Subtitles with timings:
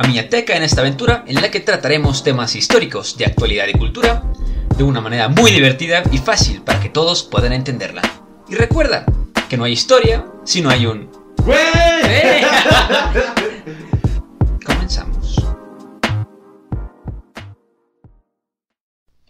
[0.00, 4.22] a Miñateca en esta aventura en la que trataremos temas históricos de actualidad y cultura
[4.78, 8.00] de una manera muy divertida y fácil para que todos puedan entenderla.
[8.48, 9.04] Y recuerda
[9.50, 11.10] que no hay historia si no hay un...
[11.46, 12.40] ¡Eh!
[14.64, 15.36] Comenzamos.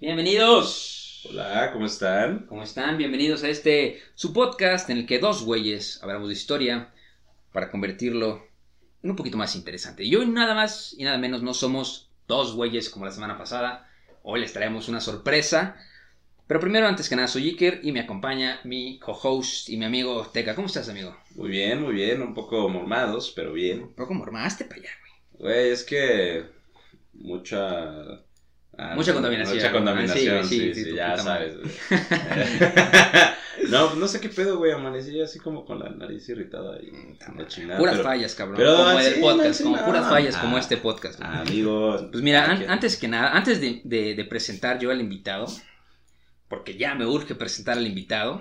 [0.01, 1.27] Bienvenidos.
[1.29, 2.47] Hola, ¿cómo están?
[2.49, 2.97] ¿Cómo están?
[2.97, 6.95] Bienvenidos a este su podcast en el que dos güeyes hablamos de historia
[7.51, 8.50] para convertirlo
[9.03, 10.05] un poquito más interesante.
[10.05, 13.89] Y hoy nada más y nada menos no somos dos güeyes como la semana pasada.
[14.23, 15.77] Hoy les traemos una sorpresa.
[16.47, 20.27] Pero primero, antes que nada, soy Iker y me acompaña mi co-host y mi amigo
[20.33, 20.57] Teca.
[20.57, 21.17] ¿Cómo estás, amigo?
[21.37, 22.21] Muy bien, muy bien.
[22.23, 23.83] Un poco mormados, pero bien.
[23.83, 24.91] Un poco mormaste para allá,
[25.39, 25.53] güey.
[25.53, 26.47] Güey, es que
[27.13, 28.25] mucha
[28.83, 29.59] Ah, mucha contaminación.
[29.59, 31.55] Mucha contaminación, ah, sí, sí, ya sabes.
[33.69, 34.73] no, no sé qué pedo, güey.
[34.73, 36.91] Amanecí así como con la nariz irritada y
[37.47, 37.79] chingada.
[37.79, 38.57] Puras fallas, cabrón.
[38.57, 41.21] como el podcast, como puras fallas como este podcast.
[41.23, 42.07] Amigos.
[42.11, 45.47] Pues mira, antes que nada, antes de, de, presentar yo al invitado,
[46.49, 48.41] porque ya me urge presentar al invitado,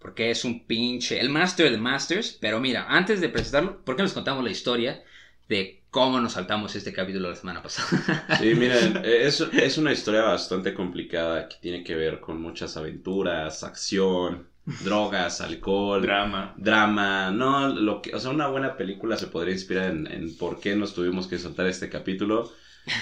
[0.00, 4.02] porque es un pinche, el master de masters, pero mira, antes de presentarlo, ¿por qué
[4.02, 5.04] nos contamos la historia
[5.48, 8.26] de cómo nos saltamos este capítulo la semana pasada.
[8.38, 13.62] Sí, miren, es, es una historia bastante complicada que tiene que ver con muchas aventuras,
[13.64, 14.46] acción,
[14.84, 16.54] drogas, alcohol, drama.
[16.56, 20.60] Drama, no, lo que, o sea, una buena película se podría inspirar en, en por
[20.60, 22.52] qué nos tuvimos que saltar este capítulo.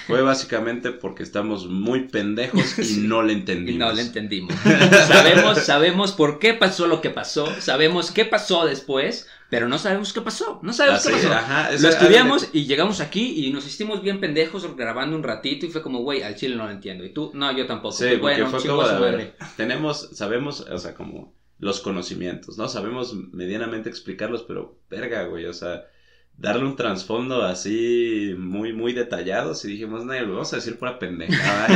[0.07, 3.89] Fue básicamente porque estamos muy pendejos y no le entendimos.
[3.89, 4.55] no le entendimos.
[5.07, 10.13] sabemos, sabemos por qué pasó lo que pasó, sabemos qué pasó después, pero no sabemos
[10.13, 10.61] qué pasó.
[10.63, 11.83] No sabemos qué pasó.
[11.83, 15.83] lo estudiamos y llegamos aquí y nos hicimos bien pendejos grabando un ratito y fue
[15.83, 17.05] como, güey, al chile no lo entiendo.
[17.05, 17.95] Y tú, no, yo tampoco.
[17.95, 18.85] Sí, porque fue como
[19.57, 22.69] tenemos, sabemos, o sea, como los conocimientos, ¿no?
[22.69, 25.87] Sabemos medianamente explicarlos, pero verga, güey, o sea
[26.39, 29.53] darle un trasfondo así muy, muy detallado.
[29.63, 31.69] Y dijimos, no, vamos a decir pura pendejada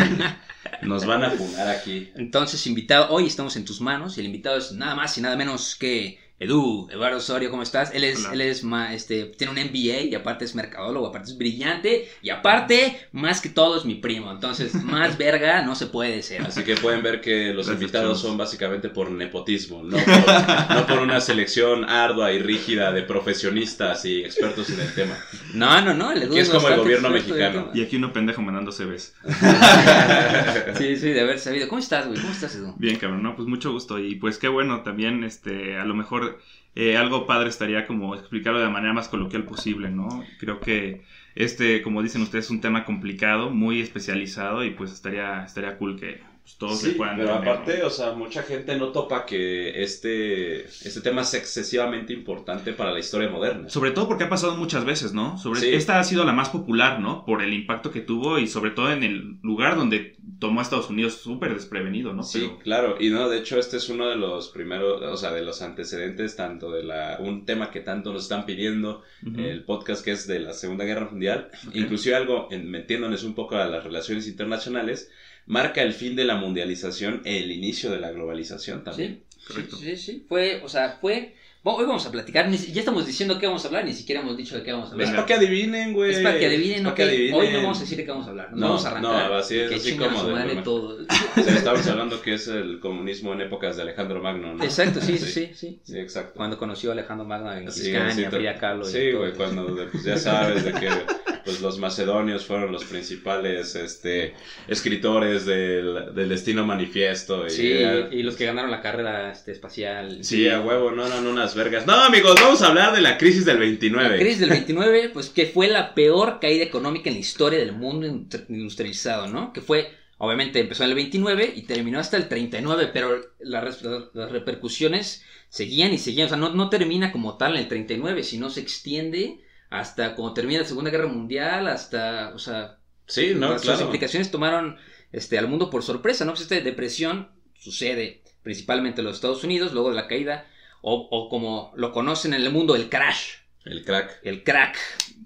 [0.83, 2.11] y nos van a jugar aquí.
[2.15, 5.37] Entonces, invitado, hoy estamos en tus manos y el invitado es nada más y nada
[5.37, 7.95] menos que Edu, Eduardo Osorio, ¿cómo estás?
[7.95, 12.09] Él es, él es este, tiene un MBA y aparte es mercadólogo, aparte es brillante
[12.21, 14.29] y aparte, más que todo, es mi primo.
[14.33, 16.43] Entonces, más verga no se puede ser.
[16.43, 20.99] Así que pueden ver que los invitados son básicamente por nepotismo, no por, no por
[20.99, 25.17] una selección ardua y rígida de profesionistas y expertos en el tema.
[25.55, 26.11] No, no, no.
[26.11, 27.71] El Edu es, como el gobierno mexicano.
[27.73, 29.15] Y aquí uno pendejo mandando CVs.
[30.79, 31.69] sí, sí, de haber sabido.
[31.69, 32.19] ¿Cómo estás, güey?
[32.19, 32.75] ¿Cómo estás, Edu?
[32.79, 34.01] Bien, cabrón, no, pues mucho gusto.
[34.01, 36.32] Y pues qué bueno, también, este, a lo mejor
[36.75, 40.25] eh, algo padre estaría como explicarlo de la manera más coloquial posible, ¿no?
[40.39, 41.03] Creo que
[41.35, 45.99] este, como dicen ustedes, es un tema complicado, muy especializado y pues estaría, estaría cool
[45.99, 46.21] que
[46.59, 51.01] pues, todos se puedan Pero aparte, o sea, mucha gente no topa que este, este
[51.01, 53.69] tema es excesivamente importante para la historia moderna.
[53.69, 55.39] Sobre todo porque ha pasado muchas veces, ¿no?
[55.39, 57.25] Sobre, Esta ha sido la más popular, ¿no?
[57.25, 60.91] Por el impacto que tuvo y sobre todo en el lugar donde tomó a Estados
[60.91, 62.23] Unidos súper desprevenido, ¿no?
[62.23, 62.97] Sí, claro.
[62.99, 66.37] Y no, de hecho, este es uno de los primeros, o sea, de los antecedentes,
[66.37, 69.03] tanto de la, un tema que tanto nos están pidiendo,
[69.37, 73.57] el podcast que es de la Segunda Guerra Mundial, inclusive algo, en, metiéndonos un poco
[73.57, 75.11] a las relaciones internacionales,
[75.47, 79.23] marca el fin de la mundialización, el inicio de la globalización también.
[79.31, 79.77] Sí, correcto.
[79.77, 83.47] Sí, sí, Fue, o sea, fue bueno, hoy vamos a platicar, ya estamos diciendo qué
[83.47, 85.07] vamos a hablar, ni siquiera hemos dicho de qué vamos a hablar.
[85.07, 86.11] Es para que adivinen, güey.
[86.11, 86.99] Es para que adivinen, ok.
[87.35, 89.31] Hoy no vamos a decir de qué vamos a hablar, no, vamos a arrancar.
[89.31, 90.57] No, así es, así como de...
[90.63, 90.99] todo.
[91.37, 94.65] estamos hablando que es el comunismo en épocas de Alejandro Magno, ¿no?
[94.65, 95.51] Exacto, sí, sí, sí.
[95.55, 96.33] Sí, sí exacto.
[96.35, 100.65] Cuando conoció a Alejandro Magno en Ciscania, Frida Kahlo Sí, güey, cuando pues, ya sabes
[100.65, 100.89] de que
[101.45, 104.35] pues los macedonios fueron los principales este
[104.69, 107.47] escritores del, del destino manifiesto.
[107.47, 107.73] Y, sí,
[108.11, 110.25] y los que ganaron la carrera este, espacial.
[110.25, 111.87] Sí, a huevo, no eran unas vergas.
[111.87, 114.09] No, amigos vamos a hablar de la crisis del 29.
[114.11, 117.73] La crisis del 29, pues que fue la peor caída económica en la historia del
[117.73, 118.07] mundo
[118.49, 119.53] industrializado, ¿no?
[119.53, 123.83] Que fue Obviamente empezó en el 29 y terminó hasta el 39, pero la res-
[123.83, 126.27] la- las repercusiones seguían y seguían.
[126.27, 129.41] O sea, no, no termina como tal en el 39, sino se extiende
[129.73, 133.83] hasta cuando termina la Segunda Guerra Mundial, hasta, o sea, Sí, no, las, claro.
[133.83, 134.77] implicaciones tomaron
[135.11, 136.33] este, al mundo por sorpresa, ¿no?
[136.33, 140.47] Pues esta depresión sucede principalmente en los Estados Unidos, luego de la caída,
[140.83, 144.77] o, o como lo conocen en el mundo, el crash, El crack el crack.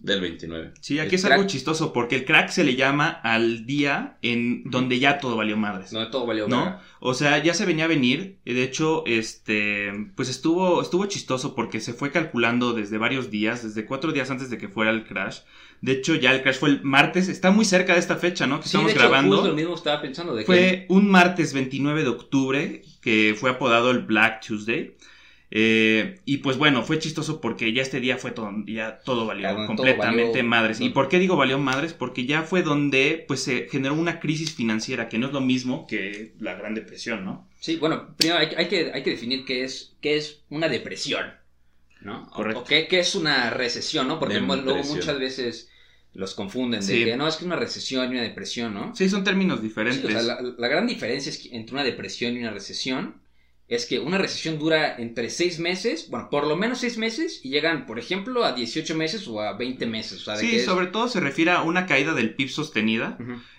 [0.02, 0.72] del 29.
[0.80, 4.62] Sí, aquí El es algo chistoso porque el crack se le llama al día en
[4.70, 5.90] donde ya todo valió madres.
[5.90, 6.78] Donde todo valió ¿No?
[7.00, 8.38] O sea, ya se venía a venir.
[8.44, 13.64] y De hecho, este, pues estuvo, estuvo chistoso porque se fue calculando desde varios días,
[13.64, 15.40] desde cuatro días antes de que fuera el crash.
[15.80, 17.28] De hecho, ya el crash fue el martes.
[17.28, 18.58] Está muy cerca de esta fecha, ¿no?
[18.60, 19.36] Que Sí, estamos de hecho, grabando.
[19.36, 23.50] justo lo mismo estaba pensando de que Fue un martes 29 de octubre que fue
[23.50, 24.94] apodado el Black Tuesday.
[25.50, 29.48] Eh, y pues bueno, fue chistoso porque ya este día fue todo, ya todo valió
[29.54, 30.80] todo completamente valió- madres.
[30.80, 31.92] ¿Y por qué digo valió madres?
[31.92, 35.86] Porque ya fue donde pues se generó una crisis financiera que no es lo mismo
[35.86, 37.48] que la Gran Depresión, ¿no?
[37.60, 41.26] Sí, bueno, primero hay, hay que, hay que definir qué es, qué es una depresión,
[42.00, 42.24] ¿no?
[42.24, 42.60] O- Correcto.
[42.60, 44.18] O, qué, qué es una recesión, ¿no?
[44.18, 45.70] Porque luego muchas veces
[46.12, 47.04] los confunden de Sí.
[47.04, 48.96] que no, es que es una recesión y una depresión, ¿no?
[48.96, 50.04] Sí, son términos Sí, diferentes.
[50.04, 53.14] o sea, la, la gran diferencia es que entre una depresión y una recesión
[53.68, 57.50] es que una recesión dura entre seis meses, bueno, por lo menos seis meses, y
[57.50, 60.20] llegan, por ejemplo, a 18 meses o a 20 meses.
[60.22, 62.48] O sea, de Sí, que es- sobre todo se refiere a una caída del PIB
[62.48, 63.18] sostenida,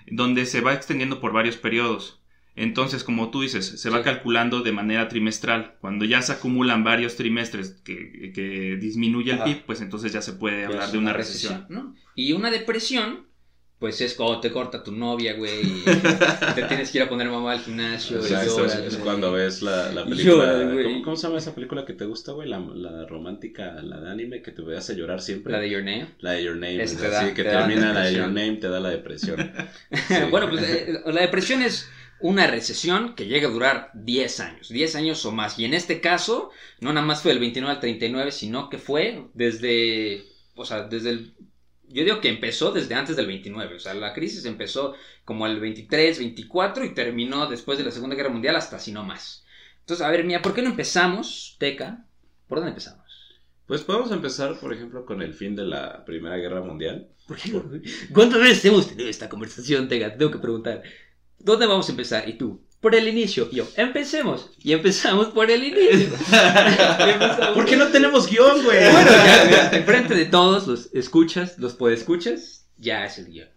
[0.09, 2.21] donde se va extendiendo por varios periodos.
[2.55, 5.75] Entonces, como tú dices, se va calculando de manera trimestral.
[5.79, 9.45] Cuando ya se acumulan varios trimestres que, que disminuye el Ajá.
[9.45, 11.67] PIB, pues entonces ya se puede hablar de una recesión.
[11.69, 11.93] ¿no?
[12.15, 13.26] Y una depresión,
[13.79, 15.83] pues es cuando te corta tu novia, güey, y
[16.55, 18.17] te tienes que ir a poner mamá al gimnasio.
[18.17, 20.67] y Exacto, lloras, es, cuando ves la, película.
[20.83, 22.49] ¿cómo, cómo se llama esa película que te gusta, güey?
[22.49, 25.53] La, la romántica, la de anime que te hace llorar siempre.
[25.53, 26.07] La de Your Name.
[26.21, 26.81] La de Your Name.
[26.81, 28.13] Es te da- así, que te termina la de.
[28.15, 29.37] Your Name, te da la depresión.
[30.07, 30.15] Sí.
[30.31, 31.87] bueno, pues eh, la depresión es
[32.19, 35.59] una recesión que llega a durar 10 años, 10 años o más.
[35.59, 36.49] Y en este caso,
[36.79, 40.23] no nada más fue del 29 al 39, sino que fue desde,
[40.55, 41.33] o sea, desde el...
[41.89, 44.93] Yo digo que empezó desde antes del 29, o sea, la crisis empezó
[45.23, 49.03] como el 23, 24 y terminó después de la Segunda Guerra Mundial hasta si no
[49.03, 49.45] más.
[49.79, 52.05] Entonces, a ver, mía, ¿por qué no empezamos, Teca?
[52.47, 53.05] ¿Por dónde empezamos?
[53.67, 57.09] Pues podemos empezar, por ejemplo, con el fin de la Primera Guerra Mundial.
[57.27, 57.51] ¿Por qué?
[58.13, 60.11] ¿Cuántas veces hemos tenido esta conversación, Tega?
[60.11, 60.83] Te tengo que preguntar.
[61.39, 62.27] ¿Dónde vamos a empezar?
[62.27, 63.49] Y tú, por el inicio.
[63.51, 64.51] Y yo, empecemos.
[64.63, 66.09] Y empezamos por el inicio.
[67.53, 68.91] ¿Por qué no tenemos guion, güey?
[68.91, 73.49] Bueno, ya, ya, enfrente de todos los escuchas, los podescuchas, ya es el guion.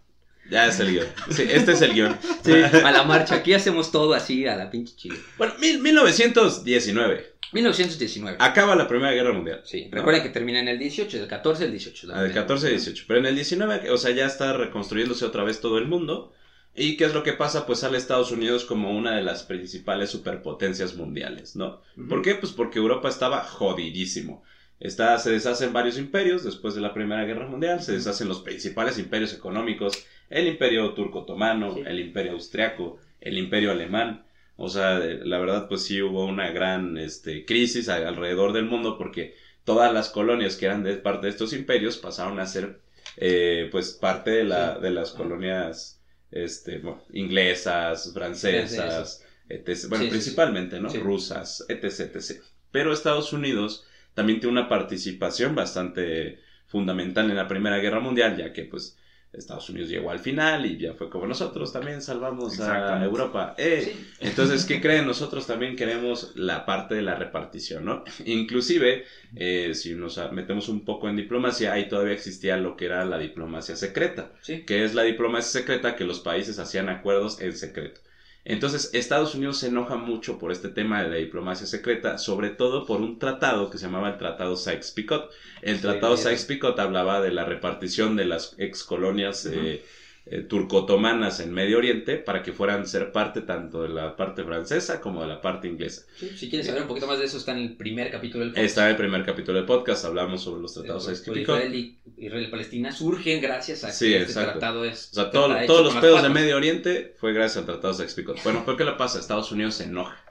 [0.49, 1.07] Ya es el guion.
[1.29, 2.17] Sí, este es el guion.
[2.43, 3.35] Sí, a la marcha.
[3.35, 5.17] Aquí hacemos todo así, a la pinche chile.
[5.37, 7.31] Bueno, mil- 1919.
[7.53, 8.37] 1919.
[8.39, 9.61] Acaba la Primera Guerra Mundial.
[9.65, 9.97] Sí, ¿no?
[9.97, 12.07] recuerden que termina en el 18, del 14 al 18.
[12.13, 13.03] Ah, del 14 al 18.
[13.07, 16.33] Pero en el 19, o sea, ya está reconstruyéndose otra vez todo el mundo.
[16.73, 17.65] ¿Y qué es lo que pasa?
[17.65, 21.81] Pues sale Estados Unidos como una de las principales superpotencias mundiales, ¿no?
[22.07, 22.35] ¿Por qué?
[22.35, 24.43] Pues porque Europa estaba jodidísimo.
[24.79, 28.97] Está, se deshacen varios imperios después de la Primera Guerra Mundial, se deshacen los principales
[28.97, 31.83] imperios económicos, el imperio turco-otomano, Sí.
[31.85, 34.25] el imperio austriaco, el imperio alemán.
[34.55, 39.35] O sea, la verdad pues sí hubo una gran este, crisis alrededor del mundo porque
[39.65, 42.81] todas las colonias que eran de parte de estos imperios pasaron a ser
[43.17, 46.00] eh, pues parte de, la, de las colonias
[46.31, 49.89] este, bueno, inglesas, francesas, etc.
[49.89, 50.89] Bueno, Sí, principalmente, ¿no?
[50.89, 50.97] Sí.
[50.97, 52.41] Rusas, etc, etc.
[52.71, 58.53] Pero Estados Unidos también tiene una participación bastante fundamental en la Primera Guerra Mundial, ya
[58.53, 58.97] que pues
[59.33, 63.03] Estados Unidos llegó al final y ya fue como nosotros también salvamos a.
[63.03, 63.55] Europa.
[63.57, 63.81] ¡Eh!
[63.93, 64.07] Sí.
[64.19, 65.07] Entonces, ¿qué creen?
[65.07, 68.03] Nosotros también queremos la parte de la repartición, ¿no?
[68.25, 73.05] Inclusive, eh, si nos metemos un poco en diplomacia, ahí todavía existía lo que era
[73.05, 74.63] la diplomacia secreta, Sí.
[74.65, 78.01] que es la diplomacia secreta que los países hacían acuerdos en secreto.
[78.43, 82.85] Entonces, Estados Unidos se enoja mucho por este tema de la diplomacia secreta, sobre todo
[82.85, 85.29] por un tratado que se llamaba el Tratado Sykes-Picot.
[85.61, 86.17] El Tratado.
[86.17, 89.83] Sykes-Picot hablaba de la repartición de las ex colonias eh,
[90.25, 95.01] eh, turco-otomanas en Medio Oriente para que fueran ser parte tanto de la parte francesa
[95.01, 96.03] como de la parte inglesa.
[96.17, 98.51] Sí, Si quieres saber un poquito más de eso, está en el primer capítulo del
[98.53, 98.65] podcast.
[98.65, 101.41] Está en el primer capítulo del podcast, hablamos sobre los tratados Sykes-Picot.
[101.41, 105.09] Israel y, Israel y Palestina surgen gracias a que Sí, este tratado es.
[105.11, 106.29] O sea, todo- todos los pedos de.
[106.29, 108.43] Medio Oriente fue gracias al Tratado Sykes-Picot.
[108.43, 109.19] Bueno, ¿por qué le pasa?
[109.19, 110.23] Estados Unidos se enoja.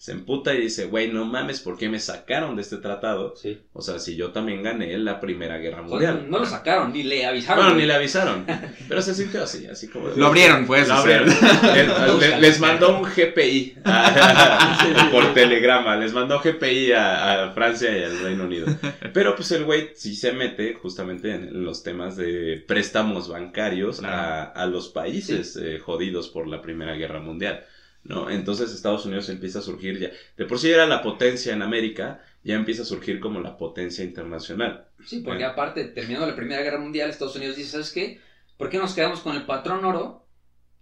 [0.00, 3.34] Se emputa y dice, güey, no mames, ¿por qué me sacaron de este tratado?
[3.36, 3.60] Sí.
[3.72, 6.26] O sea, si yo también gané la Primera Guerra O sea, Mundial.
[6.30, 7.64] no lo sacaron, ni le avisaron.
[7.64, 8.46] Bueno, ni le avisaron.
[8.88, 10.08] Pero se sintió así, así como...
[10.10, 10.86] de- Lo abrieron, pues.
[10.86, 11.18] Lo o sea.
[11.18, 11.28] abrieron.
[11.76, 13.74] El- le- les mandó un GPI
[15.12, 15.96] por telegrama.
[15.96, 18.66] Les mandó GPI a, a Francia y al Reino Unido.
[19.12, 24.52] Pero pues el güey sí se mete justamente en los temas de préstamos bancarios Claro.
[24.54, 27.64] a los países eh, jodidos por la Primera Guerra Mundial.
[28.04, 28.30] ¿No?
[28.30, 30.10] Entonces Estados Unidos empieza a surgir ya.
[30.36, 34.04] De por sí era la potencia en América, ya empieza a surgir como la potencia
[34.04, 34.88] internacional.
[35.04, 35.52] Sí, porque Bueno.
[35.52, 38.20] aparte, terminando la Primera Guerra Mundial, Estados Unidos dice, ¿sabes qué?
[38.56, 40.26] ¿Por qué nos quedamos con el patrón oro?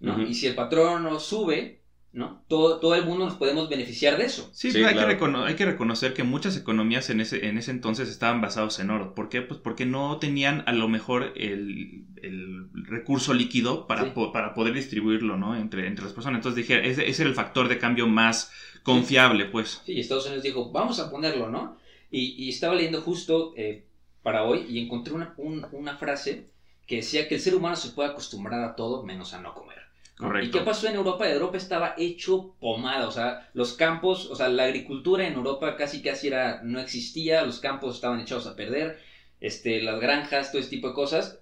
[0.00, 0.22] ¿no?
[0.22, 1.82] Y si el patrón oro sube,
[2.16, 2.42] ¿no?
[2.48, 4.48] Todo, todo el mundo nos podemos beneficiar de eso.
[4.52, 5.08] Sí, Sí, pero hay, claro.
[5.08, 8.80] que recono- hay que reconocer que muchas economías en ese, en ese entonces estaban basados
[8.80, 9.14] en oro.
[9.14, 9.42] ¿Por qué?
[9.42, 14.10] Pues porque no tenían a lo mejor el, el recurso líquido para, Sí.
[14.14, 15.54] po- para poder distribuirlo, ¿no?
[15.56, 16.38] Entre, entre las personas.
[16.38, 18.50] Entonces dije, ese, ese era el factor de cambio más
[18.82, 19.82] confiable, pues.
[19.84, 21.76] Sí, Estados Unidos dijo, vamos a ponerlo, ¿no?
[22.10, 23.84] Y, y estaba leyendo justo eh,
[24.22, 26.46] para hoy y encontré una, un- una frase
[26.86, 29.76] que decía que el ser humano se puede acostumbrar a todo menos a no comer.
[30.42, 31.28] ¿Y qué pasó en Europa?
[31.28, 36.00] Europa estaba hecho pomada, o sea, los campos, o sea, la agricultura en Europa casi
[36.00, 38.98] casi era, no existía, los campos estaban echados a perder,
[39.40, 41.40] este, las granjas, todo ese tipo de cosas,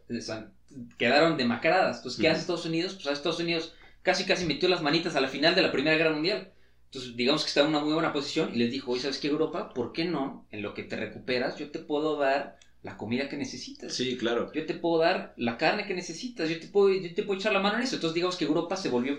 [0.98, 1.98] quedaron demacradas.
[1.98, 2.94] Entonces, ¿qué hace Estados Unidos?
[2.94, 5.96] Pues a Estados Unidos casi casi metió las manitas a la final de la Primera
[5.96, 6.50] Guerra Mundial.
[6.86, 9.28] Entonces, digamos que está en una muy buena posición y les dijo, oye, ¿sabes qué,
[9.28, 9.72] Europa?
[9.72, 10.46] ¿Por qué no?
[10.50, 13.94] En lo que te recuperas, yo te puedo dar la comida que necesitas.
[13.94, 14.52] Sí, claro.
[14.52, 17.52] Yo te puedo dar la carne que necesitas, yo te puedo, yo te puedo echar
[17.52, 17.96] la mano en eso.
[17.96, 19.18] Entonces, digamos que Europa se volvió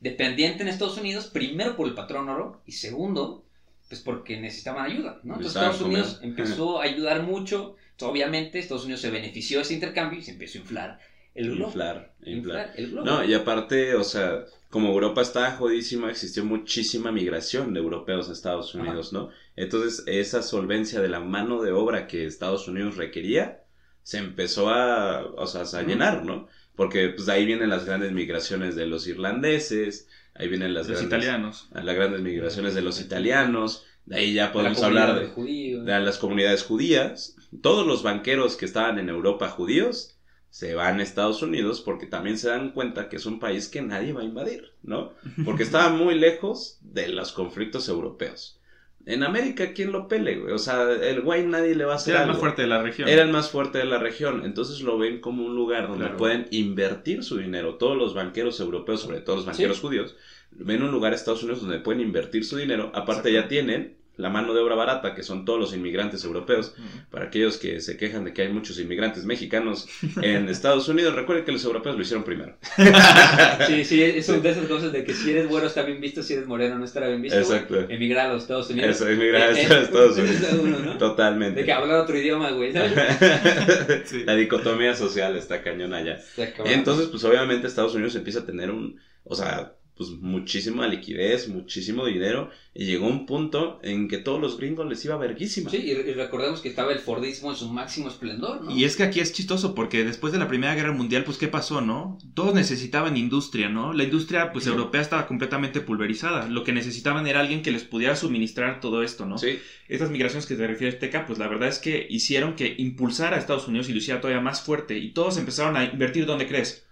[0.00, 3.44] dependiente en Estados Unidos, primero por el patrón oro y segundo,
[3.88, 5.34] pues porque necesitaban ayuda, ¿no?
[5.34, 7.76] Entonces, Estados Unidos empezó a ayudar mucho.
[7.92, 10.98] Entonces, obviamente, Estados Unidos se benefició de ese intercambio y se empezó a inflar
[11.34, 11.68] el globo.
[11.70, 12.72] Inflar, inflar.
[12.76, 13.06] el globo.
[13.06, 18.32] No, y aparte, o sea, como Europa estaba jodísima, existió muchísima migración de europeos a
[18.32, 18.84] Estados Ajá.
[18.84, 19.30] Unidos, ¿no?
[19.56, 23.62] Entonces, esa solvencia de la mano de obra que Estados Unidos requería,
[24.02, 26.48] se empezó a, o sea, a llenar, ¿no?
[26.76, 30.98] Porque pues de ahí vienen las grandes migraciones de los irlandeses, ahí vienen las Los
[31.00, 31.68] grandes, italianos.
[31.72, 37.36] las grandes migraciones de los italianos, de ahí ya podemos hablar de las comunidades judías.
[37.62, 40.13] Todos los banqueros que estaban en Europa judíos
[40.54, 43.82] se van a Estados Unidos porque también se dan cuenta que es un país que
[43.82, 45.12] nadie va a invadir, ¿no?
[45.44, 48.60] Porque estaba muy lejos de los conflictos europeos.
[49.04, 50.52] En América, ¿quién lo pele, güey?
[50.52, 52.80] O sea, el güey nadie le va a hacer Era el más fuerte de la
[52.80, 53.08] región.
[53.08, 56.18] Era el más fuerte de la región, entonces lo ven como un lugar donde Claro.
[56.18, 57.74] pueden invertir su dinero.
[57.74, 60.14] Todos los banqueros europeos, sobre todo los banqueros judíos,
[60.52, 62.92] ven un lugar Estados Unidos donde pueden invertir su dinero.
[62.94, 66.74] Aparte ya tienen la mano de obra barata, que son todos los inmigrantes europeos.
[67.10, 69.88] Para aquellos que se quejan de que hay muchos inmigrantes mexicanos
[70.22, 72.56] en Estados Unidos, recuerden que los europeos lo hicieron primero.
[73.66, 76.22] Sí, sí, es una de esas cosas de que si eres güero está bien visto,
[76.22, 77.38] si eres moreno no estará bien visto.
[77.38, 77.74] Exacto.
[77.74, 77.86] güey.
[77.94, 78.96] Emigrar a los Estados Unidos.
[78.96, 80.42] Eso, Eh, a Estados eh, Unidos.
[80.42, 80.98] es uno, ¿no?
[80.98, 81.60] Totalmente.
[81.60, 82.72] De que hablar otro idioma, güey.
[82.72, 82.92] ¿sabes?
[84.04, 84.24] Sí.
[84.24, 86.20] La dicotomía social está cañona allá.
[86.64, 92.04] Entonces, pues obviamente Estados Unidos empieza a tener un, o sea, pues muchísima liquidez, muchísimo
[92.06, 95.70] dinero, y llegó un punto en que todos los gringos les iba verguísima.
[95.70, 98.70] Sí, y, y recordemos que estaba el Fordismo en su máximo esplendor, ¿no?
[98.76, 101.46] Y es que aquí es chistoso porque después de la Primera Guerra Mundial, pues ¿qué
[101.46, 102.18] pasó, no?
[102.34, 103.92] Todos necesitaban industria, ¿no?
[103.92, 104.70] La industria, pues Sí.
[104.70, 106.48] europea estaba completamente pulverizada.
[106.48, 109.38] Lo que necesitaban era alguien que les pudiera suministrar todo esto, ¿no?
[109.38, 113.36] Sí, Estas migraciones que te refieres, Teca, pues la verdad es que hicieron que impulsara
[113.36, 114.98] a Estados Unidos y lo hiciera todavía más fuerte.
[114.98, 116.84] Y todos empezaron a invertir donde crees.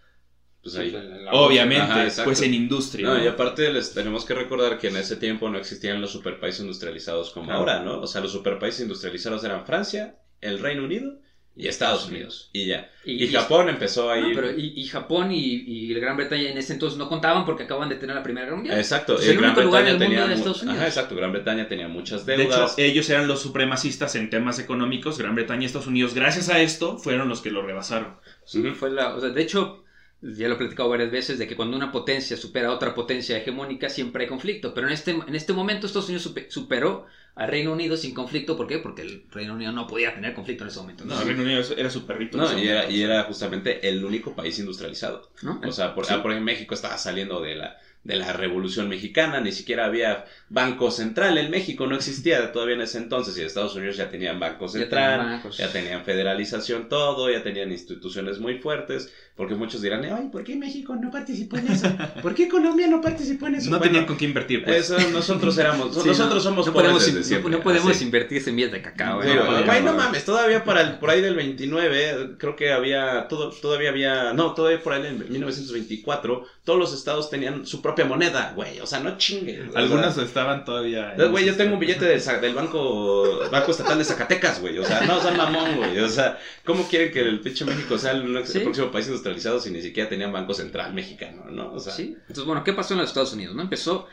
[0.63, 0.95] Pues ahí.
[1.33, 3.09] Obviamente, Ajá, pues en industria.
[3.09, 3.25] No, ¿no?
[3.25, 7.31] y aparte les tenemos que recordar que en ese tiempo no existían los superpaíses industrializados
[7.31, 7.61] como Claro.
[7.61, 8.01] ahora, ¿no?
[8.01, 11.19] O sea, los superpaíses industrializados eran Francia, el Reino Unido
[11.55, 12.49] y Estados Unidos.
[12.53, 12.91] Y ya.
[13.05, 16.73] Y, Japón empezó a No, pero y, y Japón y, y Gran Bretaña en ese
[16.73, 18.79] entonces no contaban porque acaban de tener la Primera Guerra Mundial.
[18.79, 20.79] Exacto, el eh, Gran único lugar en Bretaña el mundo tenía Estados Unidos.
[20.79, 22.75] Ajá, exacto, Gran Bretaña tenía muchas De hecho, deudas.
[22.79, 26.15] ellos eran los supremacistas en temas económicos, Gran Bretaña y Estados Unidos.
[26.15, 28.17] Gracias a esto, fueron los que lo rebasaron.
[28.47, 29.82] Sí, fue la, o sea, de hecho,
[30.23, 33.37] ya lo he platicado varias veces de que cuando una potencia supera a otra potencia
[33.37, 37.49] hegemónica siempre hay conflicto, pero en este, en este momento Estados Unidos supe- superó al
[37.49, 38.79] Reino Unido sin conflicto, ¿por qué?
[38.79, 41.05] Porque el Reino Unido no podía tener conflicto en ese momento.
[41.05, 42.37] No, el Reino Unido era su perrito.
[42.37, 42.95] en No, ese y era, momento.
[42.97, 45.31] y era justamente el único país industrializado.
[45.43, 45.61] ¿no?
[45.67, 46.13] O sea, por, Sí.
[46.15, 50.91] ah, porque México estaba saliendo de la, de la Revolución Mexicana, ni siquiera había Banco
[50.91, 54.67] Central en México, no existía todavía en ese entonces, y Estados Unidos ya tenían Banco
[54.67, 55.57] Ya Central, tenían bancos.
[55.57, 59.11] ya tenían federalización todo, ya tenían instituciones muy fuertes,
[59.43, 61.89] porque muchos dirán, ay, ¿por qué México no participó en eso?
[62.23, 63.71] ¿Por qué Colombia no participó en eso?
[63.71, 64.63] No Bueno, tenían con qué invertir.
[64.65, 64.89] Pues.
[64.89, 67.91] eso nosotros éramos, Sí, nosotros no, somos no podemos, desde in- siempre, no, no podemos
[67.91, 68.05] así.
[68.05, 69.21] invertir semillas de cacao.
[69.21, 69.33] Sí, ¿eh?
[69.67, 73.51] güey, No no mames, todavía para el, por ahí del 29, creo que había, todo,
[73.51, 78.53] todavía había, no, todavía por ahí en 1924, todos los estados tenían su propia moneda,
[78.55, 78.79] güey.
[78.79, 79.65] O sea, no chingue.
[79.75, 81.15] Algunas estaban todavía.
[81.31, 84.79] Güey, yo tengo un billete del, banco, banco Estatal de Zacatecas, güey.
[84.79, 85.99] O sea, no, son mamón, güey.
[85.99, 88.61] O sea, ¿cómo quieren que el pinche México sea el, el Sí.
[88.61, 89.09] próximo país
[89.41, 91.73] si ni siquiera tenían banco central mexicano, no?
[91.73, 92.15] O sea, Sí.
[92.21, 93.55] Entonces, bueno, ¿qué pasó en los Estados Unidos?
[93.55, 93.63] ¿no?
[93.63, 94.07] Empezó,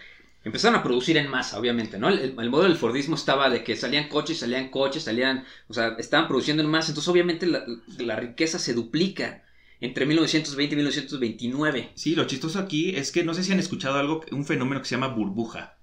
[0.44, 2.10] empezaron a producir en masa, obviamente, ¿no?
[2.10, 5.74] El, el- el modelo del Fordismo estaba de que salían coches, salían coches, salían, o
[5.74, 7.64] sea, estaban produciendo en masa, entonces obviamente la,
[7.98, 9.44] la riqueza se duplica
[9.82, 11.92] entre 1920 y 1929.
[11.96, 14.88] Sí, lo chistoso aquí es que no sé si han escuchado algo, un fenómeno que
[14.88, 15.76] se llama burbuja.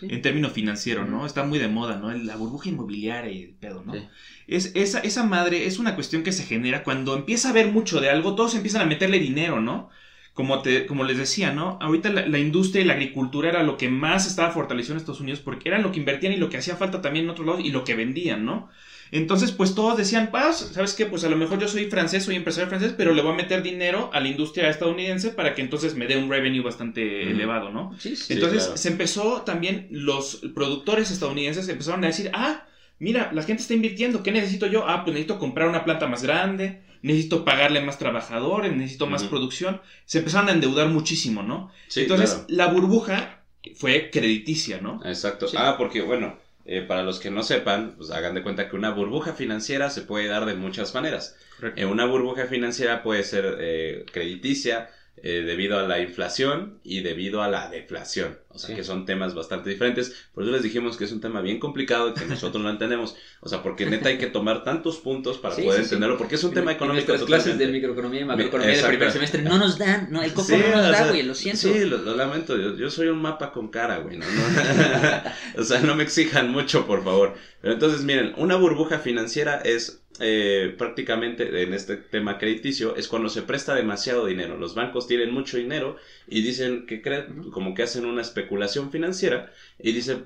[0.00, 0.06] Sí.
[0.10, 1.26] En términos financieros, ¿no?
[1.26, 2.10] Está muy de moda, ¿no?
[2.12, 3.92] La burbuja inmobiliaria y el pedo, ¿no?
[3.92, 4.08] Sí.
[4.46, 8.00] Es, esa, esa madre es una cuestión que se genera cuando empieza a haber mucho
[8.00, 9.90] de algo, todos empiezan a meterle dinero, ¿no?
[10.32, 11.78] Como, te, como les decía, ¿no?
[11.82, 15.20] Ahorita la, la industria y la agricultura era lo que más estaba fortalecido en Estados
[15.20, 17.62] Unidos porque eran lo que invertían y lo que hacía falta también en otros lados
[17.64, 18.70] y lo que vendían, ¿no?
[19.12, 21.06] Entonces, pues todos decían, pues, ¿sabes qué?
[21.06, 23.62] Pues a lo mejor yo soy francés, soy empresario francés, pero le voy a meter
[23.62, 27.92] dinero a la industria estadounidense para que entonces me dé un revenue bastante elevado, ¿no?
[27.98, 28.34] Sí, sí.
[28.34, 28.76] Entonces claro.
[28.76, 32.66] se empezó también, los productores estadounidenses empezaron a decir, ah,
[33.00, 34.88] mira, la gente está invirtiendo, ¿qué necesito yo?
[34.88, 39.80] Ah, pues necesito comprar una planta más grande, necesito pagarle más trabajadores, necesito más producción.
[40.04, 41.70] Se empezaron a endeudar muchísimo, ¿no?
[41.88, 42.46] Sí, Entonces claro.
[42.48, 43.42] la burbuja
[43.74, 45.00] fue crediticia, ¿no?
[45.04, 45.48] Exacto.
[45.48, 45.56] Sí.
[45.58, 48.90] Ah, porque bueno, eh, para los que no sepan, pues hagan de cuenta que una
[48.90, 51.36] burbuja financiera se puede dar de muchas maneras.
[51.76, 54.90] Eh, una burbuja financiera puede ser eh, crediticia
[55.22, 58.38] eh, debido a la inflación y debido a la deflación.
[58.52, 58.74] O sea Sí.
[58.74, 60.14] que son temas bastante diferentes.
[60.34, 63.14] Por eso les dijimos que es un tema bien complicado y que nosotros no entendemos.
[63.40, 66.18] O sea, porque neta hay que tomar tantos puntos para Sí, poder sí, entenderlo.
[66.18, 67.06] Porque es un tema económico.
[67.12, 70.50] nuestras clases de microeconomía y macroeconomía del primer semestre no nos dan, no, el coco
[70.52, 71.60] no nos o da, sea, güey, lo siento.
[71.60, 72.56] Sí, lo, lo lamento.
[72.56, 74.16] Yo, yo soy un mapa con cara, güey.
[74.16, 74.26] ¿no?
[74.26, 77.34] No- o sea, no me exijan mucho, por favor.
[77.60, 83.28] Pero entonces, miren, una burbuja financiera es eh, prácticamente en este tema crediticio, es cuando
[83.28, 84.56] se presta demasiado dinero.
[84.58, 89.52] Los bancos tienen mucho dinero y dicen que creen, como que hacen una especulación financiera
[89.78, 90.24] y dicen,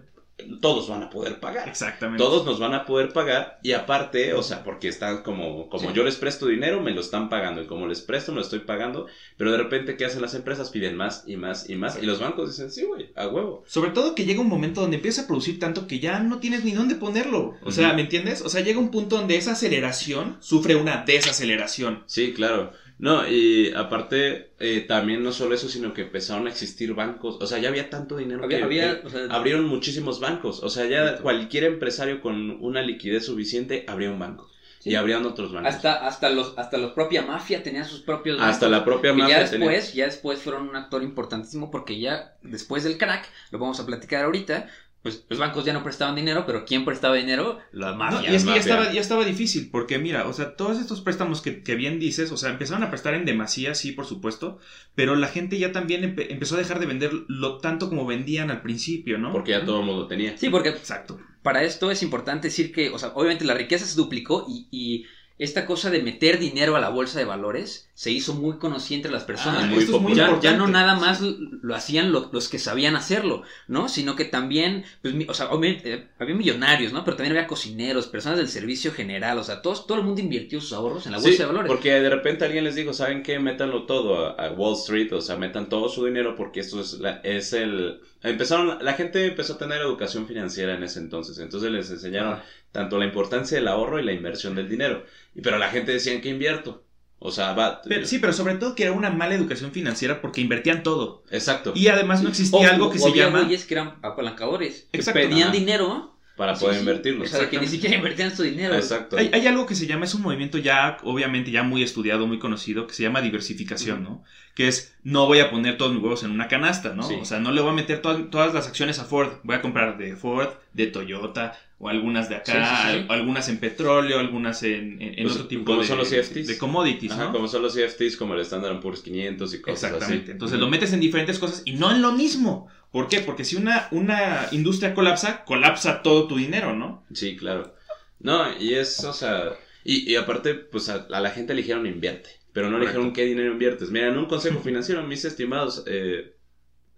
[0.61, 1.69] todos van a poder pagar.
[1.69, 2.23] Exactamente.
[2.23, 5.95] Todos nos van a poder pagar y aparte, o sea, porque están como, como Sí.
[5.95, 8.61] yo les presto dinero, me lo están pagando y como les presto, me lo estoy
[8.61, 10.71] pagando, pero de repente, ¿qué hacen las empresas?
[10.71, 13.63] Piden más y más y más y los bancos dicen, sí, güey, a huevo.
[13.67, 16.65] Sobre todo que llega un momento donde empieza a producir tanto que ya no tienes
[16.65, 17.55] ni dónde ponerlo.
[17.63, 17.93] O sea.
[17.93, 18.43] ¿me entiendes?
[18.43, 22.03] O sea, llega un punto donde esa aceleración sufre una desaceleración.
[22.07, 22.73] Sí, claro.
[22.99, 27.47] No, y aparte, eh, también no solo eso, sino que empezaron a existir bancos, o
[27.47, 30.69] sea, ya había tanto dinero Había, que, había, que o sea, abrieron muchísimos bancos, o
[30.69, 34.51] sea, ya cualquier empresario con una liquidez suficiente abría un banco.
[34.79, 34.91] Sí.
[34.91, 35.75] y abrían otros bancos.
[35.75, 39.23] hasta, hasta los, hasta la propia mafia tenía sus propios Hasta la propia Y ya
[39.23, 43.59] mafia tenía- después, ya después fueron un actor importantísimo porque ya después del crack, lo
[43.59, 44.69] vamos a platicar ahorita,
[45.05, 47.61] pues los bancos ya no prestaban dinero, pero ¿quién prestaba dinero?
[47.71, 48.33] La No, mafia.
[48.33, 51.41] y es que ya estaba, ya estaba difícil, porque mira, o sea, todos estos préstamos
[51.43, 54.59] que, que bien dices, o sea, empezaron a prestar en demasía, sí, por supuesto,
[54.97, 58.51] pero la gente ya también empe- empezó a dejar de vender lo tanto como vendían
[58.51, 59.31] al principio, ¿no?
[59.31, 60.37] Porque ya todo el mundo tenía.
[60.39, 61.21] Sí, porque Exacto.
[61.43, 65.05] para esto es importante decir que, o sea, obviamente la riqueza se duplicó y, y
[65.39, 69.13] esta cosa de meter dinero a la bolsa de valores se hizo muy conocida entre
[69.13, 69.63] las personas.
[69.63, 70.41] Ah, muy esto es muy popular.
[70.41, 73.89] ya, ya no nada más lo, hacían lo- los que sabían hacerlo, ¿no?
[73.89, 77.05] Sino que también, pues, o sea, obviamente, eh, había millonarios, ¿no?
[77.05, 80.61] Pero también había cocineros, personas del servicio general, o sea, todos, todo el mundo invirtió
[80.61, 81.69] sus ahorros en la bolsa Sí, de valores.
[81.69, 83.39] porque de repente alguien les dijo, ¿saben qué?
[83.39, 86.95] Métanlo todo a, a Wall Street, o sea, metan todo su dinero porque esto es,
[86.95, 88.01] la- es el...
[88.25, 92.45] Empezaron, la gente empezó a tener educación financiera en ese entonces, entonces les enseñaron Ah.
[92.73, 95.05] tanto la importancia del ahorro y la inversión del dinero.
[95.35, 96.83] Y, pero la gente decía, ¿en qué invierto?
[97.19, 97.81] O sea, va...
[97.83, 101.25] Pero, sí, pero sobre todo que era una mala educación financiera porque invertían todo.
[101.31, 103.41] Exacto, Y además no existía O- algo o que se había llama...
[103.41, 105.21] güeyes que eran apalancadores, que Exacto.
[105.21, 105.53] pedían Ajá.
[105.53, 106.11] dinero.
[106.37, 107.25] para sí, poder sí, invertirlo.
[107.25, 108.75] O sea, que ni siquiera invertían su dinero.
[108.75, 109.17] Exacto.
[109.17, 112.39] Hay, hay algo que se llama, es un movimiento ya, obviamente, ya muy estudiado, muy
[112.41, 114.25] conocido, que se llama diversificación, ¿no?
[114.57, 117.05] Que es, no voy a poner todos mis huevos en una canasta, ¿no?
[117.05, 117.15] Sí.
[117.21, 119.35] O sea, no le voy a meter to- todas las acciones a Ford.
[119.45, 122.89] Voy a comprar de Ford, de Toyota, o algunas de acá, Sí, sí, sí.
[122.89, 126.47] al- algunas en petróleo, algunas en, en- Pues, otro tipo como de, son los CFTs.
[126.47, 127.33] de commodities, Ajá, ¿no?
[127.33, 130.23] como son los CFTs, como el Standard Poor's 500 y cosas Exactamente.
[130.25, 130.31] así.
[130.33, 132.69] Entonces lo metes en diferentes cosas y no en lo mismo.
[132.91, 133.21] ¿Por qué?
[133.21, 137.05] Porque si una, una industria colapsa, colapsa todo tu dinero, ¿no?
[137.13, 137.75] Sí, claro.
[138.21, 139.53] No, y es, o sea,
[139.85, 142.99] y, y aparte, pues a, a la gente le dijeron invierte, pero no le Correcto.
[143.01, 143.91] dijeron qué dinero inviertes.
[143.91, 146.35] Mira, en un consejo financiero, mis estimados, eh,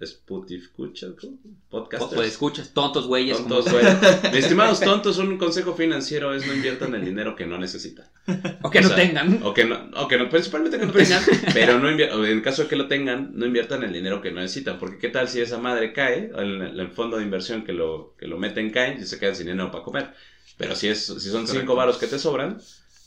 [0.00, 0.66] Spotify,
[1.70, 2.14] podcasters.
[2.14, 3.38] Pues escuchas, tontos güeyes.
[3.38, 3.84] Tontos, güey.
[4.32, 8.06] Mis estimados tontos, un consejo financiero es no inviertan el dinero que no necesitan.
[8.62, 9.40] O que O no sea, tengan.
[9.42, 11.22] O que no, o que no, principalmente que no tengan,
[11.54, 14.30] pero no invier- o en caso de que lo tengan, no inviertan el dinero que
[14.32, 17.72] no necesitan, porque qué tal si esa madre cae, el, el fondo de inversión que
[17.72, 20.10] lo, que lo meten cae y se quedan sin dinero para comer.
[20.58, 21.60] Pero si es, si son Correcto.
[21.60, 22.58] cinco varos que te sobran,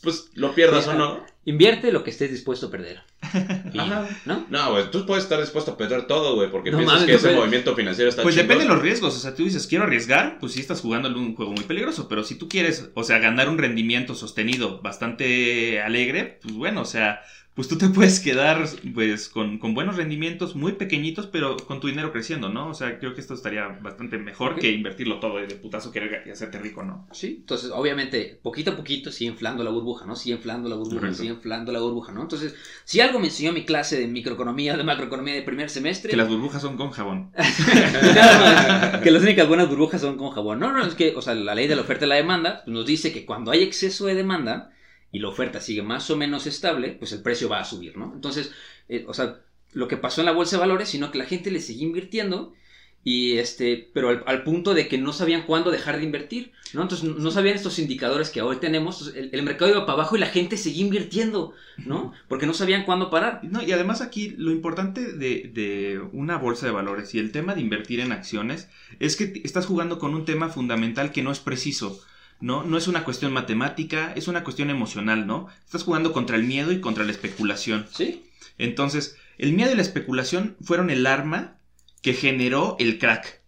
[0.01, 1.25] pues lo pierdas o no.
[1.45, 3.01] Invierte lo que estés dispuesto a perder.
[3.73, 4.07] Y- Ajá.
[4.25, 4.45] ¿No?
[4.49, 7.15] No, güey, tú puedes estar dispuesto a perder todo, güey, porque No piensas mames, que
[7.17, 7.39] ese güey.
[7.39, 8.47] movimiento financiero está Pues chingón.
[8.47, 11.35] depende de los riesgos, o sea, tú dices, quiero arriesgar, pues sí estás jugando un
[11.35, 16.39] juego muy peligroso, pero si tú quieres, o sea, ganar un rendimiento sostenido bastante alegre,
[16.41, 17.21] pues bueno, o sea,
[17.55, 21.87] pues tú te puedes quedar, pues, con, con buenos rendimientos muy pequeñitos, pero con tu
[21.87, 22.69] dinero creciendo, ¿no?
[22.69, 26.23] O sea, creo que esto estaría bastante mejor que invertirlo todo y de putazo querer
[26.25, 27.07] y hacerte rico, ¿no?
[27.11, 30.15] Sí, entonces obviamente poquito a poquito sigue inflando la burbuja, ¿no?
[30.15, 31.17] Sigue inflando la burbuja, Correcto.
[31.39, 32.21] Sigue inflando la burbuja, ¿no?
[32.21, 36.17] Entonces, si algo me enseñó mi clase de microeconomía, de macroeconomía de primer semestre, Que
[36.17, 37.31] las burbujas son con jabón.
[38.15, 40.59] Nada más, que las únicas buenas burbujas son con jabón.
[40.59, 42.73] No, no, es que, o sea, la ley de la oferta y la demanda pues,
[42.73, 44.71] nos dice que cuando hay exceso de demanda
[45.11, 48.11] y la oferta sigue más o menos estable, pues el precio va a subir, ¿no?
[48.13, 48.51] Entonces,
[48.87, 49.39] eh, o sea,
[49.71, 52.53] lo que pasó en la bolsa de valores, sino que la gente le seguía invirtiendo
[53.03, 56.81] y este, pero al, al punto de que no sabían cuándo dejar de invertir, ¿no?
[56.81, 60.19] Entonces no sabían estos indicadores que hoy tenemos, el, el mercado iba para abajo y
[60.19, 62.13] la gente seguía invirtiendo, ¿no?
[62.27, 63.39] Porque no sabían cuándo parar.
[63.43, 67.55] No, y además aquí lo importante de, de una bolsa de valores y el tema
[67.55, 68.67] de invertir en acciones
[68.99, 72.01] es que estás jugando con un tema fundamental que no es preciso.
[72.41, 72.63] ¿no?
[72.63, 75.47] No es una cuestión matemática, es una cuestión emocional, ¿no?
[75.65, 77.85] Estás jugando contra el miedo y contra la especulación.
[77.91, 78.23] ¿Sí?
[78.57, 81.58] Entonces, el miedo y la especulación fueron el arma
[82.01, 83.41] que generó el crack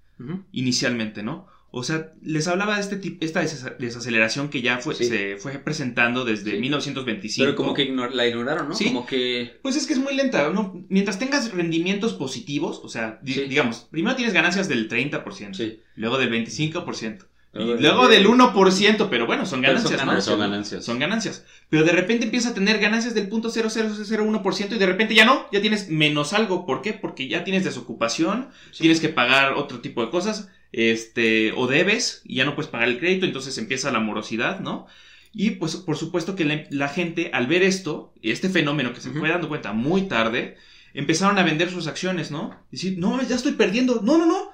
[0.52, 1.48] inicialmente, ¿no?
[1.74, 5.06] O sea, les hablaba de este tipo, esta desa- desaceleración que ya fue, Sí.
[5.06, 6.58] se fue presentando desde Sí.
[6.58, 7.46] 1925.
[7.46, 8.76] Pero como que ignor- la ignoraron, ¿no?
[8.76, 8.86] Sí.
[8.86, 9.58] Como que...
[9.62, 10.86] Pues es que es muy lenta, ¿no?
[10.90, 15.80] Mientras tengas rendimientos positivos, o sea, di- digamos, primero tienes ganancias del 30%, Sí.
[15.96, 19.92] luego del 25%, Luego y del- luego del 1%, pero bueno, son Pero son ganancias,
[19.92, 20.06] ¿no?
[20.08, 20.26] ganancias.
[20.26, 20.86] Son ganancias.
[20.86, 21.46] Son ganancias.
[21.70, 25.46] Pero de repente empiezas a tener ganancias del punto 0.0001% y de repente ya no,
[25.52, 26.66] ya tienes menos algo.
[26.66, 26.94] ¿Por qué?
[26.94, 28.80] Porque ya tienes desocupación, Sí.
[28.82, 32.88] tienes que pagar otro tipo de cosas, este, o debes y ya no puedes pagar
[32.88, 34.88] el crédito, entonces empieza la morosidad, ¿no?
[35.34, 39.10] Y pues por supuesto que la, la gente al ver esto, este fenómeno que se
[39.10, 39.20] Ujú.
[39.20, 40.58] fue dando cuenta muy tarde,
[40.94, 42.56] empezaron a vender sus acciones, ¿no?
[42.72, 44.52] Decir, no, ya estoy perdiendo, no, no, no.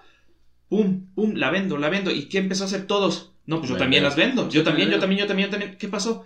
[0.70, 2.12] Pum, pum, la vendo, la vendo.
[2.12, 3.32] ¿Y qué empezó a hacer todos?
[3.46, 4.50] No, pues yo también las vendo.
[4.50, 5.78] Yo también, yo también, yo también, yo también.
[5.78, 6.26] ¿Qué pasó?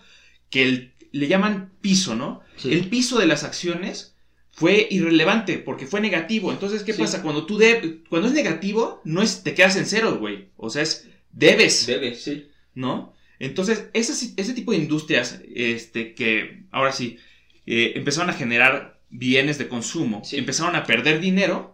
[0.49, 2.41] Que el- le llaman piso, ¿no?
[2.55, 2.71] Sí.
[2.73, 4.15] El piso de las acciones
[4.51, 6.51] fue irrelevante porque fue negativo.
[6.51, 7.01] Entonces, ¿qué Sí.
[7.01, 7.21] pasa?
[7.21, 10.47] Cuando tú de, cuando es negativo, no es te quedas en cero, güey.
[10.57, 12.47] O sea, es debes, Debe, sí.
[12.73, 13.13] ¿no?
[13.39, 17.17] Entonces, ese, ese tipo de industrias, este, que ahora sí,
[17.65, 20.37] eh, empezaron a generar bienes de consumo, Sí.
[20.37, 21.70] empezaron a perder dinero,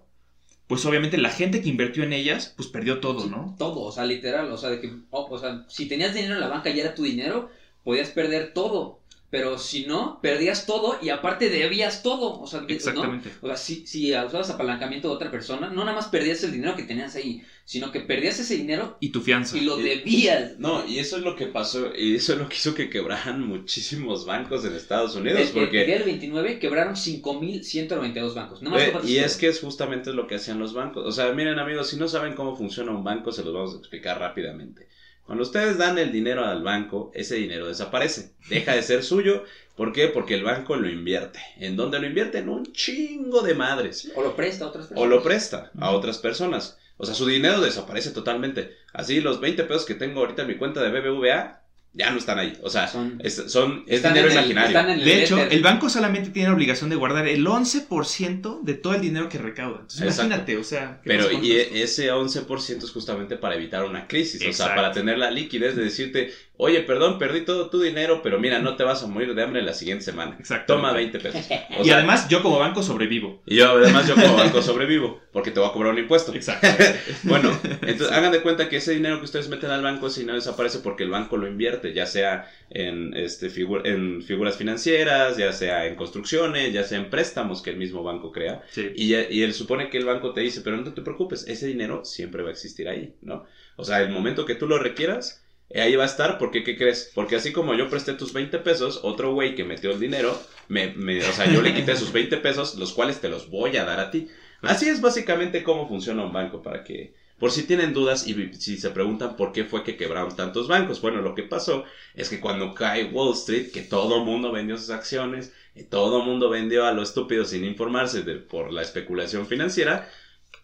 [0.67, 3.55] pues obviamente la gente que invirtió en ellas, pues perdió todo, ¿no?
[3.57, 6.41] Todo, o sea, literal, o sea, de que, oh, o sea, si tenías dinero en
[6.41, 7.49] la banca y era tu dinero,
[7.83, 8.99] podías perder todo.
[9.29, 12.39] Pero si no, perdías todo y aparte debías todo.
[12.39, 12.61] O sea,
[12.93, 13.21] ¿no?
[13.41, 16.77] O sea, si, si usabas apalancamiento de otra persona, no nada más perdías el dinero
[16.77, 19.57] que tenías ahí, sino que perdías ese dinero Y tu fianza.
[19.57, 20.57] y lo debías.
[20.59, 23.45] No, y eso es lo que pasó, y eso es lo que hizo que quebraran
[23.45, 25.81] muchísimos bancos en Estados Unidos, porque...
[25.81, 28.61] el día del 29 quebraron 5.192 bancos.
[28.61, 31.05] No más y es que es justamente lo que hacían los bancos.
[31.05, 33.79] O sea, miren amigos, si no saben cómo funciona un banco, se los vamos a
[33.79, 34.87] explicar rápidamente.
[35.27, 38.31] Cuando ustedes dan el dinero al banco, ese dinero desaparece.
[38.49, 39.43] Deja de ser suyo.
[39.75, 40.07] ¿Por qué?
[40.07, 41.39] Porque el banco lo invierte.
[41.57, 42.37] ¿En dónde lo invierte?
[42.37, 44.09] En un chingo de madres.
[44.15, 45.05] O lo presta a otras personas.
[45.05, 46.77] O lo presta a otras personas.
[46.95, 48.77] O sea, su dinero desaparece totalmente.
[48.93, 51.61] Así los 20 pesos que tengo ahorita en mi cuenta de BBVA
[51.93, 52.53] ya no están ahí.
[52.61, 54.67] O sea, Son- es, son, es Están dinero en el- imaginario.
[54.69, 55.53] están en el De hecho, éter.
[55.53, 59.37] el banco solamente tiene la obligación de guardar el 11% de todo el dinero que
[59.39, 59.77] recauda.
[59.81, 60.25] Entonces, Exacto.
[60.27, 60.99] imagínate, o sea...
[61.03, 64.91] ¿qué Pero y e- ese 11% es justamente para evitar una crisis, o sea, para
[64.91, 68.83] tener la liquidez de decirte, oye, perdón, perdí todo tu dinero, pero mira, no te
[68.83, 70.35] vas a morir de hambre la siguiente semana.
[70.39, 70.73] Exacto.
[70.75, 71.45] Toma 20 pesos.
[71.77, 73.41] O y sea, además, yo como banco sobrevivo.
[73.45, 76.33] y yo además yo como banco sobrevivo, porque te voy a cobrar un impuesto.
[76.33, 76.67] Exacto.
[77.23, 80.35] Bueno, entonces hagan de cuenta que ese dinero que ustedes meten al banco, ese dinero
[80.37, 85.51] desaparece porque el banco lo invierte, ya sea en, este, figu- en figuras financieras, ya
[85.53, 88.61] sea en construcciones, ya sea en préstamos que el mismo banco crea.
[88.71, 88.91] Sí.
[88.95, 92.03] Y, y él supone que el banco te dice, pero no te preocupes, ese dinero
[92.05, 93.45] siempre va a existir ahí, ¿no?
[93.75, 95.43] O sea, el momento que tú lo requieras,
[95.75, 97.11] ahí va a estar, porque ¿qué crees?
[97.13, 100.93] Porque así como yo presté tus 20 pesos, otro güey que metió el dinero, me,
[100.95, 103.85] me- o sea, yo le quité sus 20 pesos, los cuales te los voy a
[103.85, 104.27] dar a ti.
[104.61, 108.77] Así es básicamente cómo funciona un banco, para que, por si tienen dudas y si
[108.77, 111.01] se preguntan por qué fue que quebraron tantos bancos.
[111.01, 111.83] Bueno, lo que pasó
[112.15, 116.49] es que cuando cae Wall Street, que todo mundo vendió sus acciones, y todo mundo
[116.49, 120.09] vendió a lo estúpido sin informarse de, por la especulación financiera,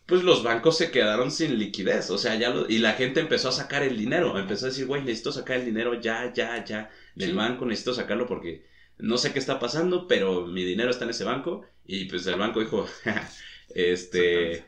[0.06, 3.50] pues los bancos se quedaron sin liquidez, o sea, ya lo- y la gente empezó
[3.50, 6.89] a sacar el dinero, empezó a decir, güey, necesito sacar el dinero ya, ya, ya,
[7.16, 7.36] del Sí.
[7.36, 8.66] banco, necesito sacarlo porque
[8.98, 12.36] no sé qué está pasando, pero mi dinero está en ese banco, y pues el
[12.36, 12.88] banco dijo,
[13.76, 14.66] este,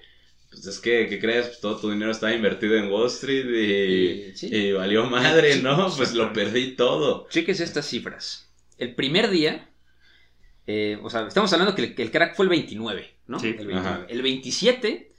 [0.50, 1.48] pues es que, ¿qué crees?
[1.48, 4.50] Pues todo tu dinero estaba invertido en Wall Street y, Y- sí.
[4.56, 5.94] y valió madre, ¿no?
[5.96, 7.28] Pues lo perdí todo.
[7.30, 8.50] Cheques estas cifras.
[8.78, 9.70] El primer día,
[10.68, 13.40] eh, o sea, estamos hablando que el, crack fue el 29, ¿no?
[13.40, 13.48] Sí.
[13.50, 13.80] el, 29.
[13.88, 14.06] Ajá.
[14.10, 15.12] El 27,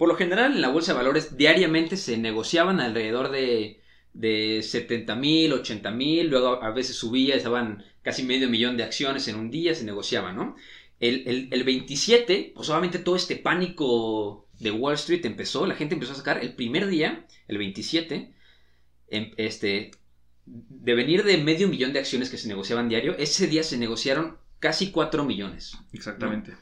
[0.00, 3.82] por lo general en la bolsa de valores diariamente se negociaban alrededor de,
[4.14, 9.28] de 70 mil, 80 mil, luego a veces subía, estaban casi medio millón de acciones
[9.28, 10.56] en un día, se negociaban, ¿no?
[11.00, 15.96] El, el, el 27, pues obviamente todo este pánico de Wall Street empezó, la gente
[15.96, 18.32] empezó a sacar el primer día, el 27,
[19.08, 19.90] em- este,
[20.46, 24.38] de venir de medio millón de acciones que se negociaban diario, ese día se negociaron
[24.60, 25.76] casi 4 millones.
[25.92, 26.54] Exactamente.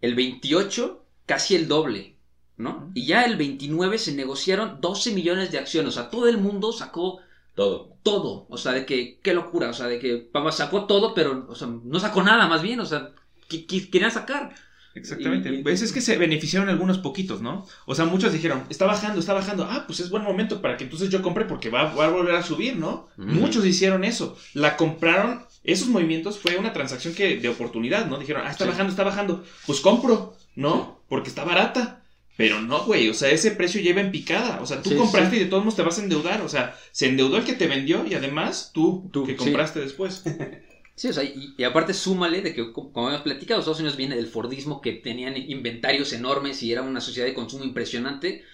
[0.00, 2.13] El 28, casi el doble,
[2.56, 2.90] ¿no?
[2.94, 6.72] Y ya el 29 se negociaron 12 millones de acciones, o sea, todo el mundo
[6.72, 7.20] sacó
[7.54, 7.96] Todo.
[8.02, 11.54] todo, o sea, de que, qué locura, o sea, de que sacó todo, pero, o
[11.54, 13.10] sea, no sacó nada más bien, o sea,
[13.48, 14.54] ¿qué, qué querían sacar?
[14.96, 15.50] Exactamente.
[15.50, 17.66] Y- y- Pues es que se beneficiaron algunos poquitos, ¿no?
[17.86, 19.64] O sea, muchos dijeron, está bajando, está bajando.
[19.68, 22.34] Ah, pues es buen momento para que entonces yo compre porque va, va a volver
[22.36, 23.08] a subir, ¿no?
[23.16, 24.36] Muchos hicieron eso.
[24.52, 25.44] La compraron.
[25.64, 28.18] Esos movimientos fue una transacción que de oportunidad, ¿no?
[28.18, 28.70] Dijeron, ah, está Sí.
[28.70, 29.42] bajando, está bajando.
[29.66, 31.00] Pues compro, ¿no?
[31.08, 32.03] Porque está barata.
[32.36, 34.60] Pero no, güey, o sea, ese precio lleva en picada.
[34.60, 36.42] O sea, tú Sí, compraste y de todos modos te vas a endeudar.
[36.42, 39.36] O sea, se endeudó el que te vendió y además tú, Tú, que sí.
[39.36, 40.22] compraste después.
[40.96, 43.96] Sí, o sea, y, y aparte súmale de que, co- como hemos platicado, Estados Unidos
[43.96, 48.44] viene del Fordismo, que tenían inventarios enormes y era una sociedad de consumo impresionante.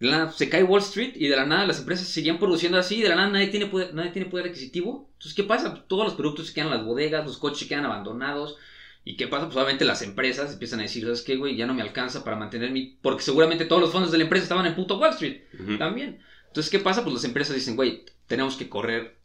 [0.00, 2.78] De la nada se cae Wall Street y de la nada las empresas seguían produciendo
[2.78, 5.08] así, y de la nada nadie tiene poder, nadie tiene poder adquisitivo.
[5.14, 5.84] Entonces, ¿qué pasa?
[5.88, 8.56] Todos los productos se quedan en las bodegas, los coches se quedan abandonados.
[9.08, 9.46] ¿Y qué pasa?
[9.46, 11.56] Pues obviamente las empresas empiezan a decir, ¿sabes qué, güey?
[11.56, 12.98] Ya no me alcanza para mantener mi...
[13.00, 15.44] Porque seguramente todos los fondos de la empresa estaban en puto Wall Street
[15.78, 16.20] también.
[16.48, 17.02] Entonces, ¿qué pasa?
[17.02, 19.16] Pues las empresas dicen, güey, tenemos que correr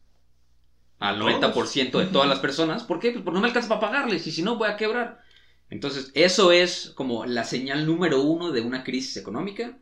[0.99, 1.33] al Todos.
[1.33, 2.83] 90% de todas las personas.
[2.83, 3.11] ¿Por qué?
[3.11, 5.21] Pues porque no me alcanza para pagarles y si no voy a quebrar.
[5.69, 9.79] Entonces, eso es como la señal número uno de una crisis económica.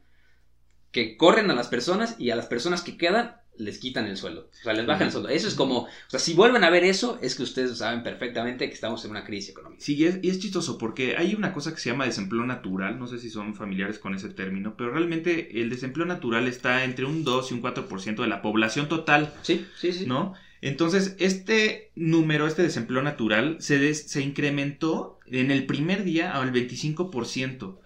[0.91, 4.49] Que corren a las personas y a las personas que quedan les quitan el sueldo.
[4.61, 5.29] O sea, les bajan el sueldo.
[5.29, 8.67] Eso es como, o sea, si vuelven a ver eso, es que ustedes saben perfectamente
[8.67, 9.81] que estamos en una crisis económica.
[9.83, 12.97] Sí, y es, y es chistoso porque hay una cosa que se llama desempleo natural,
[12.97, 17.05] no sé si son familiares con ese término, pero realmente el desempleo natural está entre
[17.05, 20.05] un 2 y un 4% de la población total, Sí, sí, sí.
[20.07, 20.33] ¿no?
[20.63, 26.51] Entonces, este número, este desempleo natural, se, des- se incrementó en el primer día al
[26.51, 27.79] 25%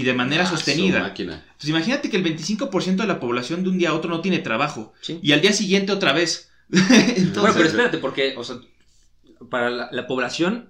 [0.00, 1.14] y de manera Ah, sostenida.
[1.18, 4.40] Entonces, imagínate que el 25% de la población de un día a otro no tiene
[4.40, 5.18] trabajo Sí.
[5.22, 6.50] y al día siguiente otra vez.
[6.70, 8.56] Entonces, Bueno, pero espérate, porque, o sea,
[9.50, 10.68] para la, la población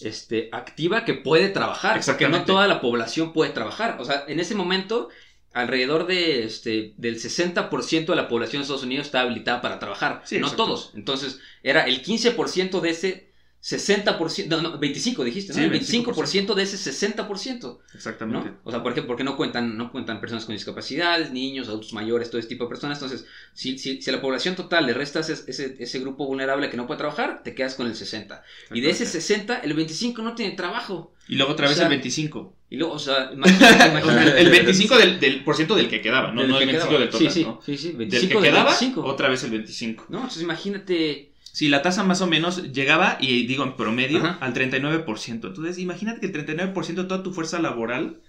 [0.00, 3.98] este, activa que puede trabajar, porque no toda la población puede trabajar.
[4.00, 5.10] O sea, en ese momento,
[5.52, 10.22] alrededor de, este, del 60% de la población de Estados Unidos está habilitada para trabajar,
[10.24, 10.92] Sí, no todos.
[10.94, 13.31] Entonces, era el 15% de ese
[13.62, 15.58] 60%, no, no, 25 dijiste, ¿no?
[15.60, 17.78] Sí, el 25% de ese 60%.
[17.94, 18.50] Exactamente.
[18.50, 18.56] ¿no?
[18.64, 19.02] O sea, ¿por qué?
[19.02, 22.70] Porque no cuentan, no cuentan personas con discapacidades, niños, adultos mayores, todo ese tipo de
[22.70, 22.98] personas.
[23.00, 26.76] Entonces, si, si, si a la población total le restas ese, ese, grupo vulnerable que
[26.76, 28.42] no puede trabajar, te quedas con el 60.
[28.72, 31.14] Y de ese 60, el 25 no tiene trabajo.
[31.28, 32.56] Y luego otra o vez sea, el 25.
[32.68, 36.40] Y luego, o sea, imagínate, el 25 del, del por ciento del que quedaba, no,
[36.40, 37.00] del no el que 25 quedaba.
[37.00, 37.60] del total, Sí, sí, ¿no?
[37.64, 39.04] sí, sí, Del 25 que del quedaba, 25.
[39.04, 40.06] otra vez el 25.
[40.08, 41.31] No, entonces imagínate.
[41.52, 44.38] Sí, la tasa más o menos llegaba, y digo en promedio, Ajá.
[44.40, 45.48] al 39%.
[45.48, 48.20] Entonces, imagínate que el 39% de toda tu fuerza laboral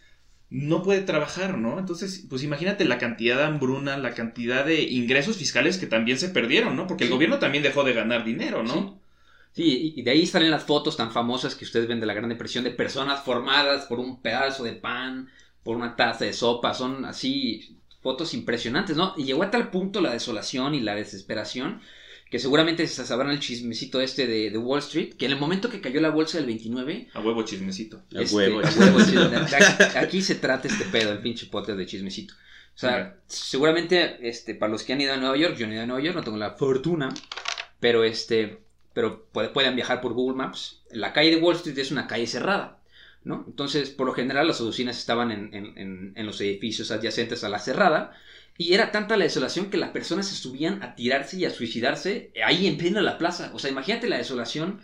[0.49, 1.79] no puede trabajar, ¿no?
[1.79, 6.29] Entonces, pues imagínate la cantidad de hambruna, la cantidad de ingresos fiscales que también se
[6.29, 6.85] perdieron, ¿no?
[6.85, 7.13] Porque el Sí.
[7.15, 8.99] gobierno también dejó de ganar dinero, ¿no?
[9.53, 12.13] Sí, y y de ahí salen las fotos tan famosas que ustedes ven de la
[12.13, 15.29] Gran Depresión de personas formadas por un pedazo de pan,
[15.63, 19.13] por una taza de sopa, son así fotos impresionantes, ¿no?
[19.15, 21.79] Y llegó a tal punto la desolación y la desesperación
[22.33, 25.69] que seguramente se sabrán el chismecito este de, de Wall Street, que en el momento
[25.69, 28.01] que cayó la bolsa del 29, A huevo chismecito.
[28.15, 28.59] A este, huevo.
[28.59, 28.63] a
[29.29, 32.33] de- aquí se trata este pedo, el pinche pote de chismecito.
[32.33, 35.75] O sea, seguramente, este, para los que han ido a Nueva York, yo no he
[35.75, 37.13] ido a Nueva York, no tengo la fortuna,
[37.79, 38.57] pero este,
[38.95, 40.81] pero puede- pueden viajar por Google Maps.
[40.89, 42.79] La calle de Wall Street es una calle cerrada,
[43.23, 43.43] ¿no?
[43.47, 47.49] Entonces, por lo general, las oficinas estaban en, en- en- en los edificios adyacentes a
[47.49, 48.11] la cerrada.
[48.57, 52.31] Y era tanta la desolación que las personas se subían a tirarse y a suicidarse
[52.45, 53.51] ahí en pleno de la plaza.
[53.53, 54.81] O sea, imagínate la desolación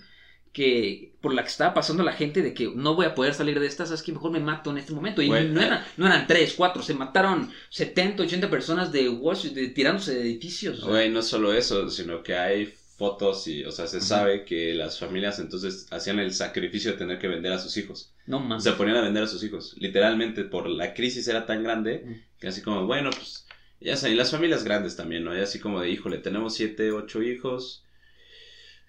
[0.51, 3.59] que por la que estaba pasando la gente de que no voy a poder salir
[3.59, 5.21] de estas, es que mejor me mato en este momento.
[5.21, 5.53] Y Bueno.
[5.53, 9.09] no, eran, no eran 3, 4, se mataron 70, 80 personas de
[9.53, 10.79] de- tirándose de edificios.
[10.79, 10.89] o sea.
[10.89, 14.99] Güey, no solo eso, sino que hay fotos y, o sea, se sabe que las
[14.99, 18.11] familias entonces hacían el sacrificio de tener que vender a sus hijos.
[18.25, 18.63] no mames.
[18.63, 19.75] Se ponían a vender a sus hijos.
[19.79, 23.45] Literalmente, por la crisis era tan grande que así como, bueno, pues,
[23.81, 25.35] ya saben, y las familias grandes también, ¿no?
[25.37, 27.83] Y así como de, híjole, tenemos siete, ocho hijos.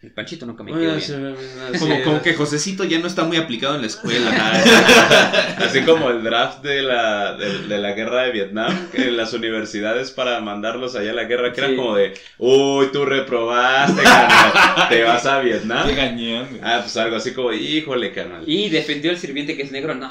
[0.03, 1.37] El Panchito nunca me Bueno, quedó sí, bien.
[1.75, 2.03] sí, Como, sí.
[2.05, 4.31] como que Josecito ya no está muy aplicado en la escuela.
[5.59, 10.11] Así como el draft de la, de, de la guerra de Vietnam en las universidades
[10.11, 11.61] para mandarlos allá a la guerra, que Sí.
[11.67, 15.87] eran como de, uy, tú reprobaste, carnal, te vas a Vietnam.
[15.87, 16.61] Qué güey.
[16.63, 18.43] Ah, pues algo así como, híjole, canal.
[18.47, 20.09] Y defendió al sirviente que es negro, no.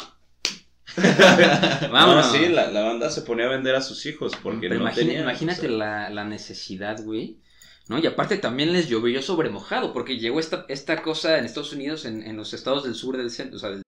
[1.81, 1.91] Vámonos.
[1.91, 2.31] Vámonos.
[2.31, 5.05] sí, la, la banda se ponía a vender a sus hijos porque Pero no imagina-
[5.05, 5.77] tenían, imagínate o sea.
[5.77, 7.39] la, la necesidad, güey.
[7.87, 7.97] ¿No?
[7.97, 12.05] Y aparte también les llovió sobre mojado, porque llegó esta, esta cosa en Estados Unidos,
[12.05, 13.81] en, en los estados del sur del centro, o sea, del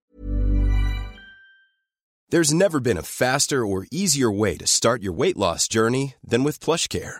[2.30, 6.43] There's never been a faster or easier way to start your weight loss journey than
[6.43, 7.19] with PlushCare.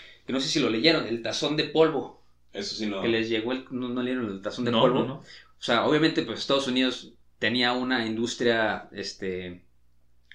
[0.31, 2.21] que no sé si lo leyeron, el tazón de polvo,
[2.53, 3.01] Eso sí no.
[3.01, 4.99] que les llegó el, no, no leyeron el tazón de No, polvo.
[4.99, 5.13] no, no.
[5.15, 5.23] O
[5.63, 9.63] sea, obviamente, pues Estados Unidos tenía una industria este,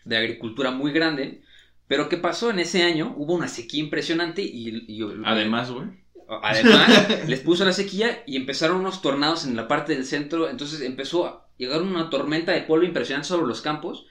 [0.05, 1.43] de agricultura muy grande,
[1.89, 2.51] pero ¿qué pasó?
[2.51, 5.87] En ese año hubo una sequía impresionante y, y- Además, güey.
[6.29, 10.51] Además, les puso la sequía y empezaron unos tornados en la parte del centro.
[10.51, 14.07] Entonces empezó a llegar una tormenta de polvo impresionante sobre los campos.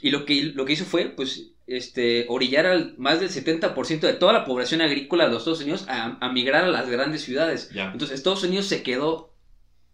[0.00, 4.14] Y lo que, lo que hizo fue, pues, este, orillar al más del 70% de
[4.14, 7.70] toda la población agrícola de los Estados Unidos a, a migrar a las grandes ciudades.
[7.74, 9.34] Entonces Estados Unidos se quedó,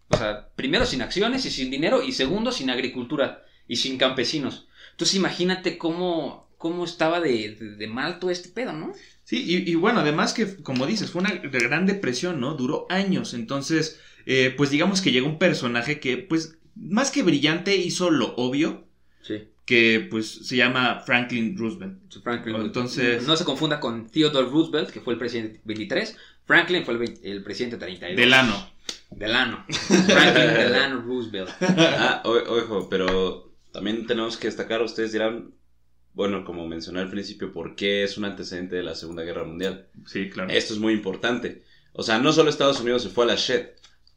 [0.09, 4.67] o sea, primero sin acciones y sin dinero, y segundo sin agricultura y sin campesinos.
[4.91, 8.93] Entonces imagínate cómo, cómo estaba de, de, de mal todo este pedo, ¿no?
[9.23, 12.55] Sí, y, y bueno, además que, como dices, fue una gran depresión, ¿no?
[12.55, 13.35] Duró años.
[13.35, 18.35] Entonces, eh, pues digamos que llegó un personaje que, pues, más que brillante, hizo lo
[18.37, 18.88] obvio.
[19.69, 21.99] Que pues se llama Franklin Roosevelt.
[22.23, 22.55] Franklin.
[22.55, 26.17] Entonces- No se confunda con Theodore Roosevelt, que fue el presidente 23.
[26.45, 28.17] Franklin fue el, vein- el presidente 32.
[28.17, 28.67] Delano.
[29.11, 29.65] Delano.
[29.69, 31.49] Franklin Delano Roosevelt.
[31.61, 35.51] Ah, o- ojo, pero también tenemos que destacar, ustedes dirán,
[36.15, 39.87] bueno, como mencioné al principio, ¿por qué es un antecedente de la Segunda Guerra Mundial?
[40.07, 40.49] Sí, claro.
[40.49, 41.63] Esto es muy importante.
[41.93, 43.67] O sea, no solo Estados Unidos se fue a la shit,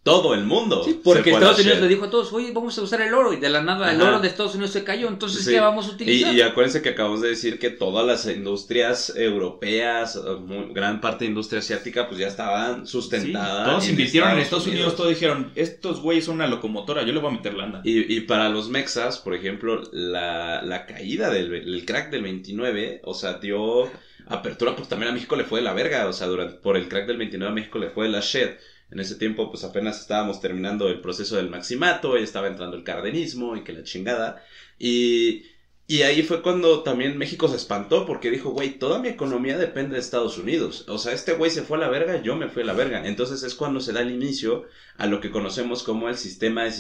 [0.02, 0.82] todo el mundo.
[0.84, 3.32] Sí, porque Estados Unidos le dijo a todos, oye, vamos a usar el oro.
[3.32, 5.06] Y de la nada el oro de Estados Unidos se cayó.
[5.08, 5.52] Entonces, Sí.
[5.52, 6.34] ¿qué vamos a utilizar?
[6.34, 11.28] y acuérdense que acabamos de decir que todas las industrias europeas, muy- gran parte de
[11.30, 13.68] industria asiática, pues ya estaban Sí, sustentadas.
[13.68, 17.30] todos invirtieron en Estados Unidos, todos dijeron, estos güeyes son una locomotora, yo le voy
[17.30, 17.80] a meter lana.
[17.84, 23.02] Y, y para los mexas, por ejemplo, la, la caída del el crack del 29,
[23.04, 23.88] o sea, dio
[24.26, 26.88] apertura, pues también a México le fue de la verga, o sea, durante, por el
[26.88, 28.50] crack del 29 a México le fue de la shit.
[28.92, 32.84] En ese tiempo, pues apenas estábamos terminando el proceso del maximato, y estaba entrando el
[32.84, 34.44] cardenismo y que la chingada.
[34.78, 35.44] Y,
[35.86, 39.94] y ahí fue cuando también México se espantó porque dijo, güey, toda mi economía depende
[39.94, 40.84] de Estados Unidos.
[40.88, 43.06] O sea, este güey se fue a la verga, yo me fui a la verga.
[43.06, 44.66] Entonces es cuando se da el inicio
[44.98, 46.72] a lo que conocemos como el sistema de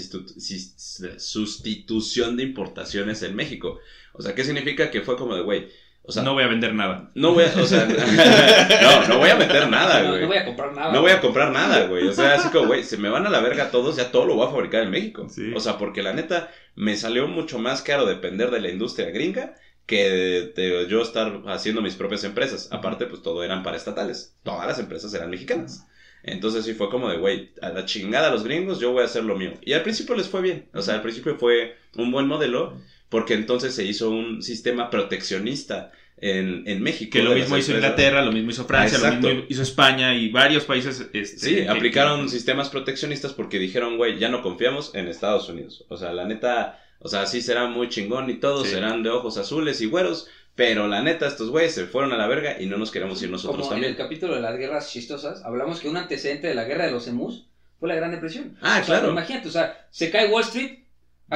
[1.18, 3.80] sustitución de importaciones en México.
[4.12, 5.68] O sea, ¿qué significa que fue como de, güey?
[6.04, 7.10] O sea, no no, voy a vender nada.
[7.14, 10.22] voy a, o sea, no, no voy a meter nada, no, güey.
[10.22, 10.92] no voy a comprar nada.
[10.92, 12.08] No voy a comprar nada, güey.
[12.08, 14.34] O sea, así como, güey, se me van a la verga todos, ya todo lo
[14.34, 15.28] voy a fabricar en México.
[15.28, 15.52] Sí.
[15.54, 19.54] O sea, porque la neta me salió mucho más caro depender de la industria gringa
[19.86, 22.68] que de, de yo estar haciendo mis propias empresas.
[22.72, 24.36] Aparte, pues todo eran paraestatales.
[24.42, 25.86] Todas las empresas eran mexicanas.
[26.24, 29.06] Entonces sí fue como de, güey, a la chingada a los gringos, yo voy a
[29.06, 29.54] hacer lo mío.
[29.62, 30.68] Y al principio les fue bien.
[30.72, 32.78] O sea, al principio fue un buen modelo
[33.12, 37.10] porque entonces se hizo un sistema proteccionista en, en México.
[37.12, 37.76] Que lo mismo hizo empresas.
[37.92, 41.08] Inglaterra, lo mismo hizo Francia, lo mismo hizo España y varios países.
[41.12, 45.84] este, Sí, aplicaron que- sistemas proteccionistas porque dijeron, güey, ya no confiamos en Estados Unidos.
[45.88, 48.74] O sea, la neta, o sea, sí será muy chingón y todos Sí.
[48.74, 52.26] serán de ojos azules y güeros, pero la neta, estos güeyes se fueron a la
[52.28, 54.06] verga y no nos queremos ir nosotros Como en el también.
[54.08, 57.46] capítulo de las guerras chistosas, hablamos que un antecedente de la guerra de los emus
[57.78, 58.56] fue la Gran Depresión.
[58.62, 59.10] Ah, O sea, claro.
[59.10, 60.78] Imagínate, o sea, se cae Wall Street.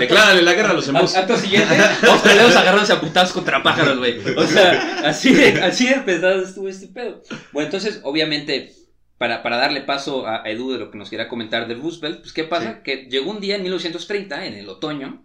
[0.00, 1.14] Declárale la guerra a los emus.
[1.16, 1.74] Acto siguiente,
[2.24, 4.18] peleos agarrándose a putados contra pájaros, güey.
[4.36, 7.22] O sea, así de, así de pesado estuvo este pedo.
[7.52, 8.72] Bueno, entonces, obviamente,
[9.18, 12.32] para, para darle paso a Edu de lo que nos quería comentar de Roosevelt, pues,
[12.32, 12.82] ¿qué pasa?
[12.82, 15.24] Que llegó un día en 1930, en el otoño,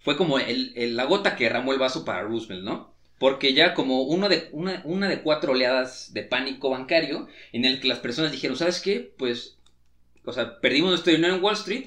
[0.00, 2.94] fue como el, el- la gota que derramó el vaso para Roosevelt, ¿no?
[3.18, 7.80] Porque ya como uno de, una, una de cuatro oleadas de pánico bancario, en el
[7.80, 9.14] que las personas dijeron, ¿sabes qué?
[9.16, 9.56] Pues,
[10.24, 11.86] o sea, perdimos nuestro dinero en Wall Street,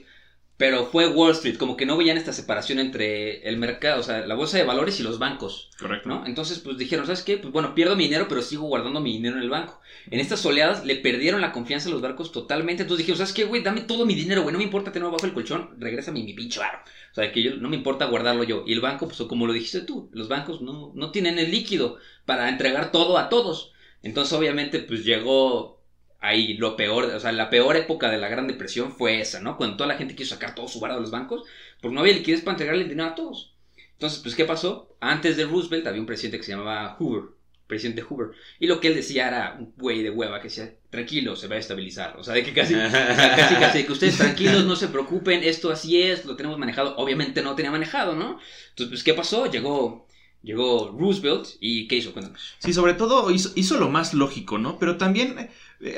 [0.57, 4.25] pero fue Wall Street, como que no veían esta separación entre el mercado, o sea,
[4.25, 6.09] la bolsa de valores y los bancos, Correcto.
[6.09, 6.25] ¿no?
[6.25, 7.37] Entonces, pues dijeron, ¿sabes qué?
[7.37, 9.79] Pues bueno, pierdo mi dinero, pero sigo guardando mi dinero en el banco.
[10.09, 13.43] En estas oleadas le perdieron la confianza a los barcos totalmente, entonces dijeron, ¿sabes qué,
[13.43, 13.61] güey?
[13.61, 16.59] Dame todo mi dinero, güey, no me importa tenerlo bajo el colchón, regrésame mi pinche
[16.59, 16.79] varo.
[17.11, 18.63] O sea, que yo no me importa guardarlo yo.
[18.65, 21.97] Y el banco, pues como lo dijiste tú, los bancos no, no tienen el líquido
[22.25, 23.73] para entregar todo a todos.
[24.01, 25.76] Entonces, obviamente, pues llegó
[26.19, 29.57] ahí lo peor, o sea, la peor época de la Gran Depresión fue esa, ¿no?
[29.57, 31.43] Cuando toda la gente quiso sacar todo su varo de los bancos,
[31.81, 33.53] porque no había liquidez para entregarle el dinero a todos.
[33.93, 34.95] Entonces, pues, ¿qué pasó?
[34.99, 37.29] Antes de Roosevelt había un presidente que se llamaba Hoover,
[37.65, 41.35] presidente Hoover, y lo que él decía era un güey de hueva que decía, tranquilo,
[41.35, 42.15] se va a estabilizar.
[42.17, 46.01] O sea, de que casi, casi, casi, que ustedes tranquilos, no se preocupen, esto así
[46.01, 46.95] es, lo tenemos manejado.
[46.97, 48.39] Obviamente no tenía manejado, ¿no?
[48.69, 49.47] Entonces, pues, ¿qué pasó?
[49.47, 50.07] Llegó,
[50.43, 52.13] llegó Roosevelt y ¿qué hizo?
[52.13, 52.55] Cuéntanos.
[52.59, 54.77] Sí, sobre todo hizo, hizo lo más lógico, ¿no?
[54.77, 55.49] Pero también,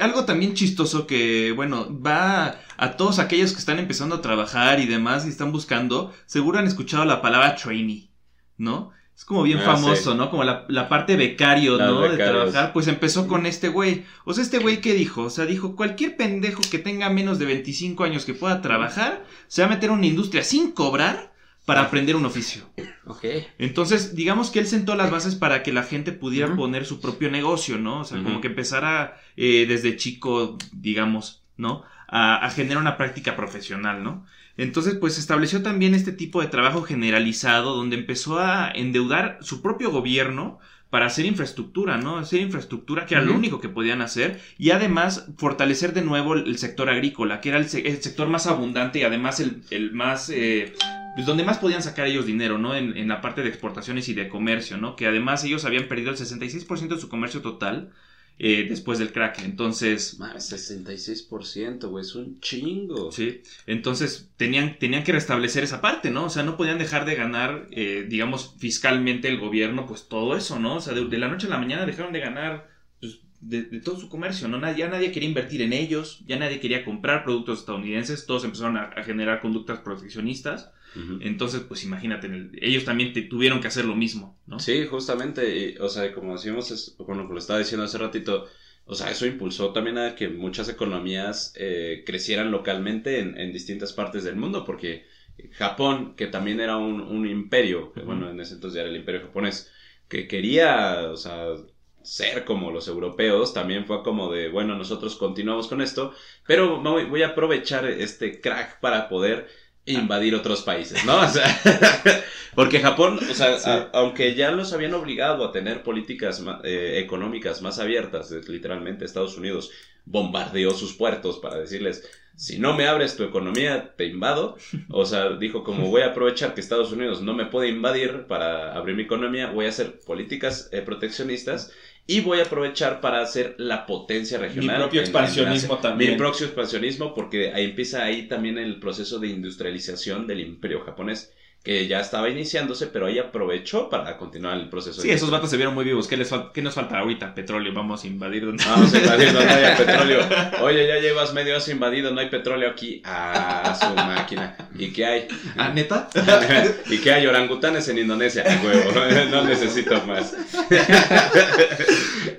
[0.01, 4.85] algo también chistoso que, bueno, va a todos aquellos que están empezando a trabajar y
[4.85, 8.09] demás y están buscando, seguro han escuchado la palabra trainee,
[8.57, 8.91] ¿no?
[9.15, 10.17] Es como bien Ah, famoso, sí.
[10.17, 10.29] ¿no?
[10.29, 12.01] Como la, la parte becario, Las ¿no?
[12.03, 14.05] De trabajar, pues empezó con este güey.
[14.23, 17.45] O sea, este güey que dijo, o sea, dijo, cualquier pendejo que tenga menos de
[17.45, 21.28] 25 años que pueda trabajar, se va a meter a una industria sin cobrar
[21.69, 22.69] para aprender un oficio.
[23.05, 23.25] Ok.
[23.57, 27.31] Entonces, digamos que él sentó las bases para que la gente pudiera poner su propio
[27.31, 28.01] negocio, ¿no?
[28.01, 31.83] O sea, como que empezara eh, desde chico, digamos, ¿no?
[32.07, 34.25] A, a generar una práctica profesional, ¿no?
[34.57, 39.89] Entonces, pues estableció también este tipo de trabajo generalizado donde empezó a endeudar su propio
[39.89, 40.59] gobierno
[40.89, 42.17] para hacer infraestructura, ¿no?
[42.17, 46.47] Hacer infraestructura que era lo único que podían hacer y además fortalecer de nuevo el,
[46.47, 49.91] el sector agrícola, que era el, se- el sector más abundante y además el, el
[49.93, 50.29] más...
[50.31, 50.73] eh,
[51.19, 52.75] pues donde más podían sacar ellos dinero, ¿no?
[52.75, 54.95] En, en la parte de exportaciones y de comercio, ¿no?
[54.95, 57.91] Que además ellos habían perdido el 66% de su comercio total
[58.37, 59.39] eh, después del crack.
[59.43, 63.11] Entonces, Mames, 66%, güey, es un chingo.
[63.11, 66.25] sí, entonces tenían, tenían que restablecer esa parte, ¿no?
[66.25, 70.57] O sea, no podían dejar de ganar, eh, digamos, fiscalmente el gobierno, pues todo eso,
[70.59, 70.75] ¿no?
[70.75, 72.69] O sea, de, de la noche a la mañana dejaron de ganar
[73.01, 74.57] pues, de, de todo su comercio, ¿no?
[74.73, 78.83] Ya nadie quería invertir en ellos, ya nadie quería comprar productos estadounidenses, todos empezaron a,
[78.83, 80.71] a generar conductas proteccionistas.
[81.19, 82.29] Entonces, pues imagínate,
[82.61, 84.59] ellos también te- tuvieron que hacer lo mismo, ¿no?
[84.59, 88.45] Sí, justamente, y, o sea, como decimos, es, bueno, como lo estaba diciendo hace ratito,
[88.85, 93.93] o sea, eso impulsó también a que muchas economías eh, crecieran localmente en, en distintas
[93.93, 95.05] partes del mundo, porque
[95.51, 99.21] Japón, que también era un, un imperio, que, bueno, en ese entonces era el imperio
[99.21, 99.69] japonés,
[100.09, 101.53] que quería, o sea,
[102.01, 106.11] ser como los europeos, también fue como de, bueno, nosotros continuamos con esto,
[106.47, 109.47] pero voy a aprovechar este crack para poder
[109.93, 111.19] invadir otros países, ¿no?
[111.21, 111.45] O sea,
[112.55, 113.69] porque Japón, o sea, Sí.
[113.69, 119.37] a- aunque ya los habían obligado a tener políticas eh, económicas más abiertas, literalmente Estados
[119.37, 119.71] Unidos
[120.05, 124.55] bombardeó sus puertos para decirles, si no me abres tu economía, te invado.
[124.89, 128.73] O sea, dijo, como voy a aprovechar que Estados Unidos no me puede invadir para
[128.75, 131.71] abrir mi economía, voy a hacer políticas eh, proteccionistas
[132.11, 134.77] y voy a aprovechar para hacer la potencia regional.
[134.77, 136.11] propio en- en expansionismo también.
[136.11, 141.31] Mi propio expansionismo, porque ahí empieza ahí también el proceso de industrialización del imperio japonés,
[141.63, 145.01] que ya estaba iniciándose, pero ahí aprovechó para continuar el proceso.
[145.01, 146.07] Sí, de esos vatos se vieron muy vivos.
[146.07, 147.35] ¿Qué, les fal- qué nos falta ahorita?
[147.35, 147.73] Petróleo.
[147.73, 148.63] Vamos a invadir donde...
[148.63, 150.21] Vamos a invadir, no haya petróleo.
[150.61, 153.01] Oye, ya llevas medio año invadido, no hay petróleo aquí.
[153.03, 154.55] Ah, su máquina.
[154.77, 155.27] ¿Y qué hay?
[155.57, 156.09] ¿Ah, neta?
[156.89, 157.27] ¿Y qué hay?
[157.27, 158.43] Orangutanes en Indonesia.
[158.63, 158.91] Huevo,
[159.29, 160.33] no necesito más.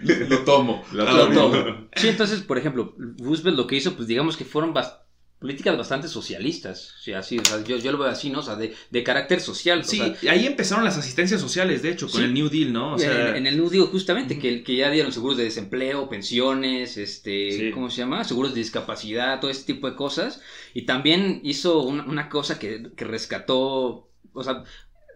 [0.01, 0.85] Lo tomo.
[0.93, 1.89] Lo tomo.
[1.95, 4.97] Sí, entonces, por ejemplo, Roosevelt lo que hizo, pues digamos que fueron bas-
[5.41, 6.95] políticas bastante socialistas.
[6.99, 8.41] O sea, así, o sea, yo, yo lo veo así, ¿no?
[8.41, 9.81] O sea, de, de carácter social.
[9.81, 12.27] o Sí, sea, ahí empezaron las asistencias sociales, de hecho, con Sí.
[12.27, 12.95] el New Deal, ¿no?
[12.95, 16.09] O sea, en, en el New Deal, justamente, que, que ya dieron seguros de desempleo,
[16.09, 17.71] pensiones, este, Sí.
[17.73, 18.23] ¿cómo se llama?
[18.25, 20.41] Seguros de discapacidad, todo este tipo de cosas.
[20.75, 24.63] Y también hizo una, una cosa que, que rescató, o sea,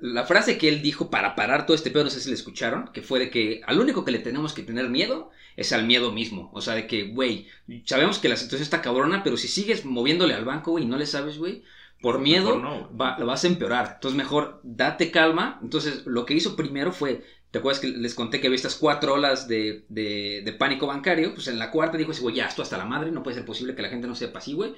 [0.01, 2.89] la frase que él dijo para parar todo este pedo, no sé si le escucharon,
[2.93, 6.13] que fue de que al único que le tenemos que tener miedo es al miedo
[6.13, 6.51] mismo.
[6.53, 7.49] O sea, de que, güey,
[7.85, 10.97] sabemos que la situación está cabrona, pero si sigues moviéndole al banco, güey, y no
[10.99, 11.63] le sabes, güey,
[12.01, 13.93] por miedo no, va- lo vas a empeorar.
[13.95, 15.59] Entonces, mejor date calma.
[15.63, 19.15] Entonces, lo que hizo primero fue, ¿te acuerdas que les conté que había estas cuatro
[19.15, 21.35] olas de, de, de pánico bancario?
[21.35, 23.75] Pues en la cuarta dijo güey, ya, esto hasta la madre, no puede ser posible
[23.75, 24.75] que la gente no sepa así, güey.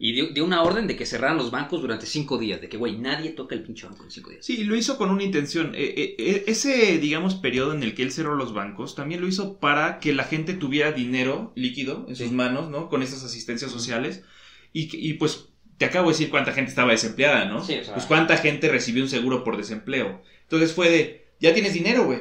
[0.00, 2.76] Y dio, dio una orden de que cerraran los bancos durante cinco días, de que,
[2.76, 4.46] güey, nadie toca el pinche banco en cinco días.
[4.46, 5.74] Sí, lo hizo con una intención.
[5.74, 9.26] Eh, eh, eh, ese, digamos, periodo en el que él cerró los bancos, también lo
[9.26, 12.88] hizo para que la gente tuviera dinero líquido en sus manos, ¿no?
[12.88, 14.22] Con esas asistencias sociales.
[14.72, 17.64] Y, pues, te acabo de decir cuánta gente estaba desempleada, ¿no?
[17.64, 20.22] Sí, o sea- Pues cuánta gente recibió un seguro por desempleo.
[20.42, 22.20] Entonces fue de, ya tienes dinero, güey.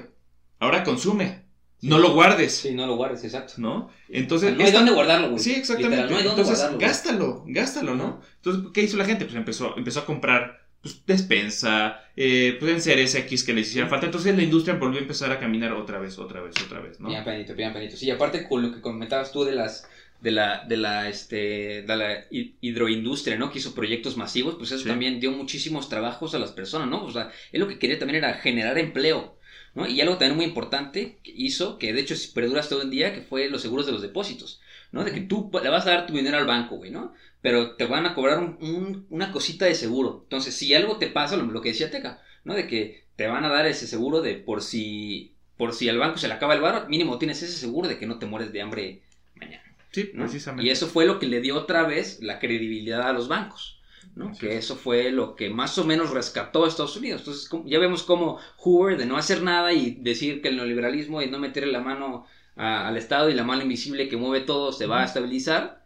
[0.59, 1.46] Ahora consume.
[1.81, 3.53] No lo guardes, Sí, no lo guardes, exacto.
[3.57, 3.89] ¿no?
[4.09, 5.39] Entonces, no hay esta- dónde guardarlo, güey.
[5.39, 6.03] Sí, exactamente.
[6.03, 6.79] Literal, no hay dónde Entonces, guardarlo.
[6.87, 8.21] gástalo, gástalo, ¿no?
[8.37, 9.25] Entonces, ¿qué hizo la gente?
[9.25, 14.05] Pues empezó, empezó a comprar pues, despensa, eh, pues enseres X que les hiciera falta.
[14.05, 17.09] Entonces la industria volvió a empezar a caminar otra vez, otra vez, otra vez, ¿no?
[17.09, 17.97] Bien penito, bien penito.
[17.97, 19.87] Sí, aparte con lo que comentabas tú de las
[20.21, 23.51] de la de la este de la hi- hidroindustria, ¿no?
[23.51, 24.87] Que hizo proyectos masivos, pues eso Sí.
[24.89, 27.03] también dio muchísimos trabajos a las personas, ¿no?
[27.03, 29.36] O sea, él lo que quería también era generar empleo,
[29.77, 29.87] ¿no?
[29.87, 33.13] Y algo también muy importante que hizo, que de hecho perdura hasta hoy en día,
[33.13, 34.59] que fue los seguros de los depósitos,
[34.91, 35.03] ¿no?
[35.03, 37.13] De que tú le vas a dar tu dinero al banco, güey, ¿no?
[37.41, 40.21] Pero te van a cobrar un- un- una cosita de seguro.
[40.23, 42.55] Entonces, si algo te pasa, lo, lo que decía Teca, ¿no?
[42.55, 46.17] De que te van a dar ese seguro de por si por si al banco
[46.19, 48.61] se le acaba el bar, mínimo tienes ese seguro de que no te mueres de
[48.61, 49.01] hambre
[49.35, 49.63] mañana.
[49.91, 50.23] Sí, ¿no?
[50.25, 50.67] precisamente.
[50.67, 53.76] Y eso fue lo que le dio otra vez la credibilidad a los bancos.
[54.15, 54.29] ¿No?
[54.29, 54.57] Así Que es.
[54.57, 57.21] eso fue lo que más o menos rescató a Estados Unidos.
[57.21, 61.29] Entonces, ya vemos cómo Hoover, de no hacer nada y decir que el neoliberalismo y
[61.29, 64.85] no meterle la mano a- al Estado y la mano invisible que mueve todo se
[64.87, 65.85] va a estabilizar.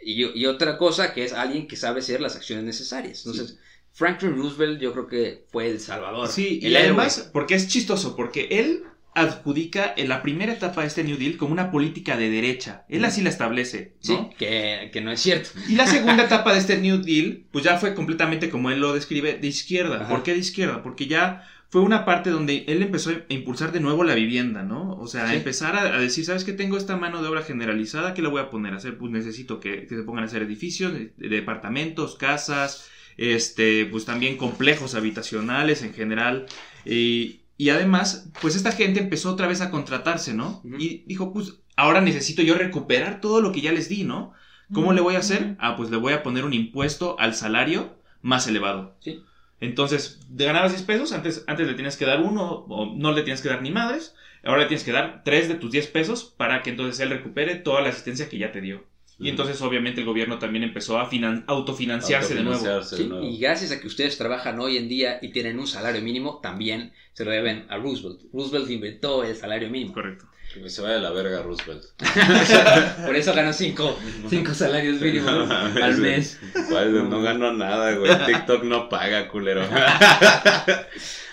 [0.00, 3.24] Y, y otra cosa que es alguien que sabe hacer las acciones necesarias.
[3.26, 3.58] Entonces,
[3.92, 6.28] Franklin Roosevelt yo creo que fue el salvador.
[6.28, 6.78] Sí, y héroe.
[6.84, 8.84] además, porque es chistoso, porque él
[9.14, 12.84] adjudica en la primera etapa de este New Deal como una política de derecha.
[12.88, 15.50] Él así la establece, Sí, que, que no es cierto.
[15.68, 18.92] Y la segunda etapa de este New Deal, pues ya fue completamente como él lo
[18.92, 19.96] describe, de izquierda.
[20.02, 20.08] Ajá.
[20.08, 20.82] ¿Por qué de izquierda?
[20.82, 24.92] Porque ya fue una parte donde él empezó a impulsar de nuevo la vivienda, ¿no?
[24.94, 25.36] O sea, Sí.
[25.36, 26.52] empezar a, a decir, ¿sabes qué?
[26.52, 28.96] Tengo esta mano de obra generalizada, ¿qué le voy a poner a hacer?
[28.96, 32.88] Pues necesito que, que se pongan a hacer edificios, de- de departamentos, casas,
[33.18, 36.46] este, pues también complejos habitacionales en general.
[36.86, 40.62] Y, y además, pues esta gente empezó otra vez a contratarse, ¿no?
[40.78, 44.32] Y dijo, pues ahora necesito yo recuperar todo lo que ya les di, ¿no?
[44.72, 45.56] ¿Cómo le voy a hacer?
[45.58, 48.94] Ah, pues le voy a poner un impuesto al salario más elevado.
[49.00, 49.24] Sí.
[49.60, 53.22] Entonces, de ganabas 10 pesos, antes, antes le tienes que dar uno, o no le
[53.22, 54.14] tienes que dar ni madres.
[54.44, 57.56] Ahora le tienes que dar 3 de tus 10 pesos para que entonces él recupere
[57.56, 58.84] toda la asistencia que ya te dio.
[59.20, 62.64] Y entonces, obviamente, el gobierno también empezó a finan- autofinanciarse de nuevo.
[62.64, 66.38] De y gracias a que ustedes trabajan hoy en día y tienen un salario mínimo,
[66.40, 68.20] también se lo deben a Roosevelt.
[68.32, 69.92] Roosevelt inventó el salario mínimo.
[69.92, 70.26] Correcto.
[70.54, 71.82] Que se vaya a la verga Roosevelt.
[73.06, 73.98] Por eso ganó cinco,
[74.30, 76.40] cinco salarios mínimos No mames, al mes.
[76.70, 78.10] No gano nada, güey.
[78.26, 79.62] TikTok no paga, culero.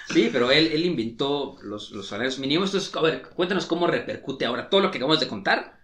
[0.10, 2.70] Sí, pero él, él inventó los, los salarios mínimos.
[2.70, 5.78] Entonces, a ver, cuéntanos cómo repercute ahora todo lo que acabamos de contar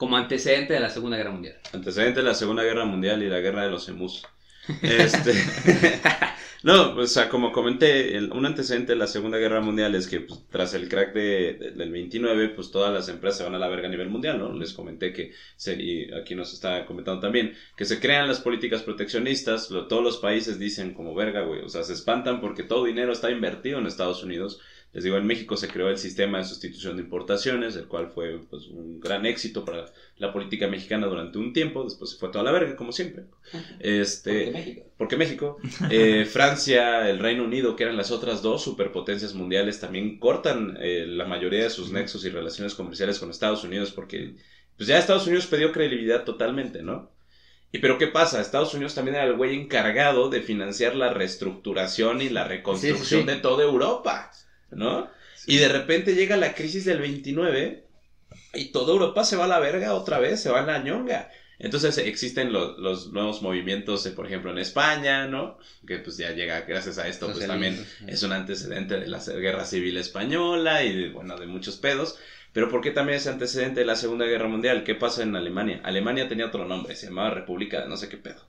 [0.00, 1.58] como antecedente de la Segunda Guerra Mundial.
[1.74, 4.26] Antecedente de la Segunda Guerra Mundial y la Guerra de los Emus.
[4.82, 5.32] Este.
[6.62, 10.06] no, pues, o sea, como comenté, el- un antecedente de la Segunda Guerra Mundial es
[10.06, 13.54] que pues, tras el crack de- de- del 29, pues todas las empresas se van
[13.54, 14.52] a la verga a nivel mundial, ¿no?
[14.54, 18.82] Les comenté que, se, y aquí nos está comentando también, que se crean las políticas
[18.82, 22.84] proteccionistas, lo- todos los países dicen como verga, güey, o sea, se espantan porque todo
[22.84, 24.60] dinero está invertido en Estados Unidos.
[24.92, 28.40] Les digo, en México se creó el sistema de sustitución de importaciones, el cual fue
[28.50, 29.86] pues, un gran éxito para
[30.16, 33.24] la política mexicana durante un tiempo, después se fue toda la verga, como siempre.
[33.78, 34.82] Este, México.
[34.96, 35.58] porque México,
[35.90, 41.06] eh, Francia, el Reino Unido, que eran las otras dos superpotencias mundiales, también cortan eh,
[41.06, 44.34] la mayoría de sus nexos y relaciones comerciales con Estados Unidos porque
[44.76, 47.12] pues ya Estados Unidos perdió credibilidad totalmente, ¿no?
[47.72, 48.40] Y pero ¿qué pasa?
[48.40, 53.26] Estados Unidos también era el güey encargado de financiar la reestructuración y la reconstrucción Sí,
[53.26, 53.34] sí, sí.
[53.34, 54.30] de toda Europa,
[54.72, 55.10] ¿no?
[55.46, 57.84] Y de repente llega la crisis del 29
[58.54, 61.30] y toda Europa se va a la verga otra vez, se va a la ñonga.
[61.58, 65.58] Entonces existen lo- los nuevos movimientos, eh, por ejemplo, en España, ¿no?
[65.86, 67.74] Que pues ya llega gracias a esto, pues también
[68.06, 72.18] es un antecedente de la Guerra Civil Española y, de, bueno, de muchos pedos.
[72.52, 74.84] Pero ¿por qué también es antecedente de la Segunda Guerra Mundial?
[74.84, 75.80] ¿Qué pasa en Alemania?
[75.84, 78.46] Alemania tenía otro nombre, se llamaba República de no sé qué pedo.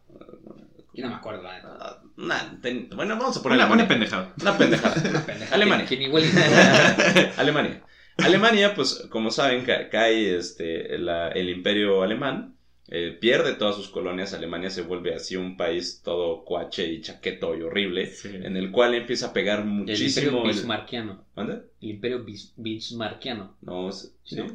[0.93, 1.43] Yo no me acuerdo.
[1.43, 1.77] la neta.
[1.79, 3.85] Ah, nah, ten- bueno, vamos a poner Una, Alemania.
[3.85, 4.33] una pendejada.
[4.41, 5.09] Una pendejada.
[5.09, 5.85] Una Alemania.
[5.85, 6.23] Que, que ni igual
[7.37, 7.81] Alemania.
[8.17, 12.55] Alemania, pues, como saben, ca- cae este, la- el imperio alemán,
[12.89, 17.55] eh, pierde todas sus colonias, Alemania se vuelve así un país todo cuache y chaqueto
[17.55, 20.27] y horrible, en el cual empieza a pegar El muchísimo...
[20.39, 21.25] imperio el- bismarckiano.
[21.35, 21.61] ¿Mande?
[21.79, 23.55] El imperio bis- bismarckiano.
[23.61, 24.47] No, es- ¿Sí, no?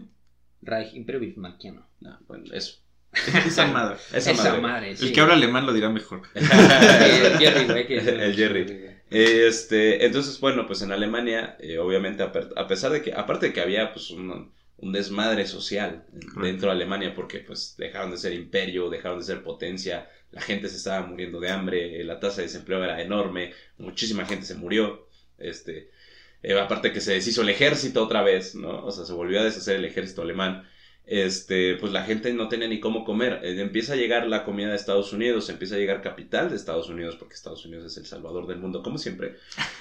[0.63, 1.87] Reich, imperio bismarckiano.
[2.01, 2.79] No, bueno, eso.
[3.47, 3.97] Esa madre.
[4.13, 4.61] Esa Esa, madre.
[4.61, 4.97] madre.
[4.97, 5.07] sí.
[5.07, 6.23] El que habla alemán lo dirá mejor.
[6.35, 7.87] El Jerry, güey.
[7.87, 8.87] que- El Jerry.
[9.11, 13.61] Este, entonces, bueno, pues en Alemania, eh, obviamente, a, pesar de que, aparte de que
[13.61, 16.05] había pues un, un desmadre social
[16.43, 20.69] dentro de Alemania, porque pues dejaron de ser imperio, dejaron de ser potencia, la gente
[20.69, 24.57] se estaba muriendo de hambre, eh, la tasa de desempleo era enorme, muchísima gente se
[24.57, 25.07] murió,
[25.39, 25.91] este,
[26.43, 28.85] eh, aparte que se deshizo el ejército otra vez, ¿no?
[28.85, 30.69] O sea, se volvió a deshacer el ejército alemán.
[31.07, 33.41] Este, pues la gente no tenía ni cómo comer.
[33.45, 36.89] Eh, empieza a llegar la comida de Estados Unidos, empieza a llegar capital de Estados
[36.89, 39.37] Unidos, porque Estados Unidos es el salvador del mundo, como siempre.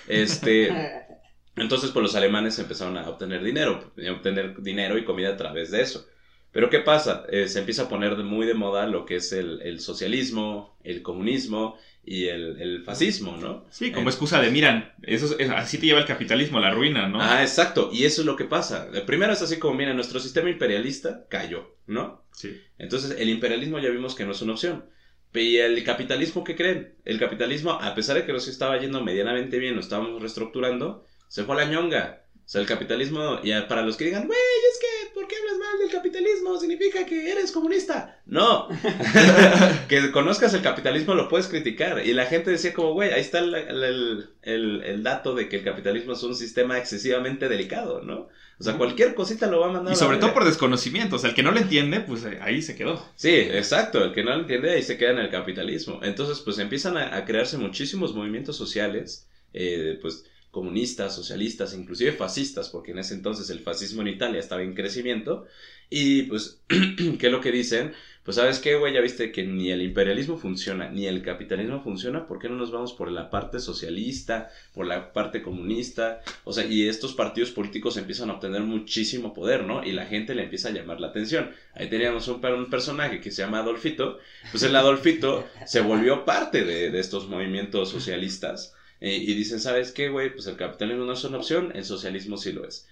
[0.08, 0.70] Este,
[1.56, 5.72] Entonces, pues los alemanes empezaron a obtener dinero, a obtener dinero y comida a través
[5.72, 6.08] de eso.
[6.52, 7.26] Pero ¿qué pasa?
[7.30, 11.02] Eh, se empieza a poner muy de moda lo que es el, el socialismo, el
[11.02, 13.66] comunismo y el, el, fascismo, ¿no?
[13.72, 16.72] Sí, como Eh, excusa de, miran, eso es- así te lleva el capitalismo a la
[16.72, 17.22] ruina, ¿no?
[17.22, 17.90] Ah, exacto.
[17.92, 18.88] Y eso es lo que pasa.
[18.94, 22.24] Eh, Primero es así como, mira, nuestro sistema imperialista cayó, ¿no?
[22.32, 22.56] Sí.
[22.78, 24.86] Entonces, el imperialismo ya vimos que no es una opción.
[25.34, 26.96] ¿Y el capitalismo qué creen?
[27.04, 31.44] El capitalismo, a pesar de que nos estaba yendo medianamente bien, nos estábamos reestructurando, se
[31.44, 32.25] fue a la ñonga.
[32.46, 34.38] O sea, el capitalismo, y para los que digan, güey,
[34.72, 36.60] es que, ¿por qué hablas mal del capitalismo?
[36.60, 38.22] Significa que eres comunista.
[38.28, 38.68] No.
[39.90, 42.06] que conozcas el capitalismo lo puedes criticar.
[42.06, 45.56] Y la gente decía como, güey, ahí está el, el- el- el dato de que
[45.58, 48.28] el capitalismo es un sistema excesivamente delicado, ¿no?
[48.58, 49.94] O sea, cualquier cosita lo va a mandar.
[49.94, 52.38] Y a sobre todo por desconocimiento, o sea, el que no lo entiende, pues eh,
[52.42, 53.04] ahí se quedó.
[53.16, 54.04] Sí, exacto.
[54.06, 56.00] El que no lo entiende ahí se queda en el capitalismo.
[56.04, 60.26] Entonces, pues empiezan a, a crearse muchísimos movimientos sociales, eh, pues
[60.56, 65.46] comunistas, socialistas, inclusive fascistas, porque en ese entonces el fascismo en Italia estaba en crecimiento.
[65.90, 67.94] Y pues, ¿qué es lo que dicen?
[68.24, 72.26] Pues sabes qué, güey, ya viste que ni el imperialismo funciona, ni el capitalismo funciona,
[72.26, 76.22] ¿por qué no nos vamos por la parte socialista, por la parte comunista?
[76.44, 79.84] O sea, y estos partidos políticos empiezan a obtener muchísimo poder, ¿no?
[79.86, 81.52] Y la gente le empieza a llamar la atención.
[81.74, 84.18] Ahí teníamos un, per- un personaje que se llama Adolfito,
[84.50, 88.74] pues el Adolfito se volvió parte de estos movimientos socialistas.
[89.02, 90.34] Eh, y dicen, ¿sabes qué, güey?
[90.34, 92.88] Pues el capitalismo no es una opción, el socialismo sí lo es.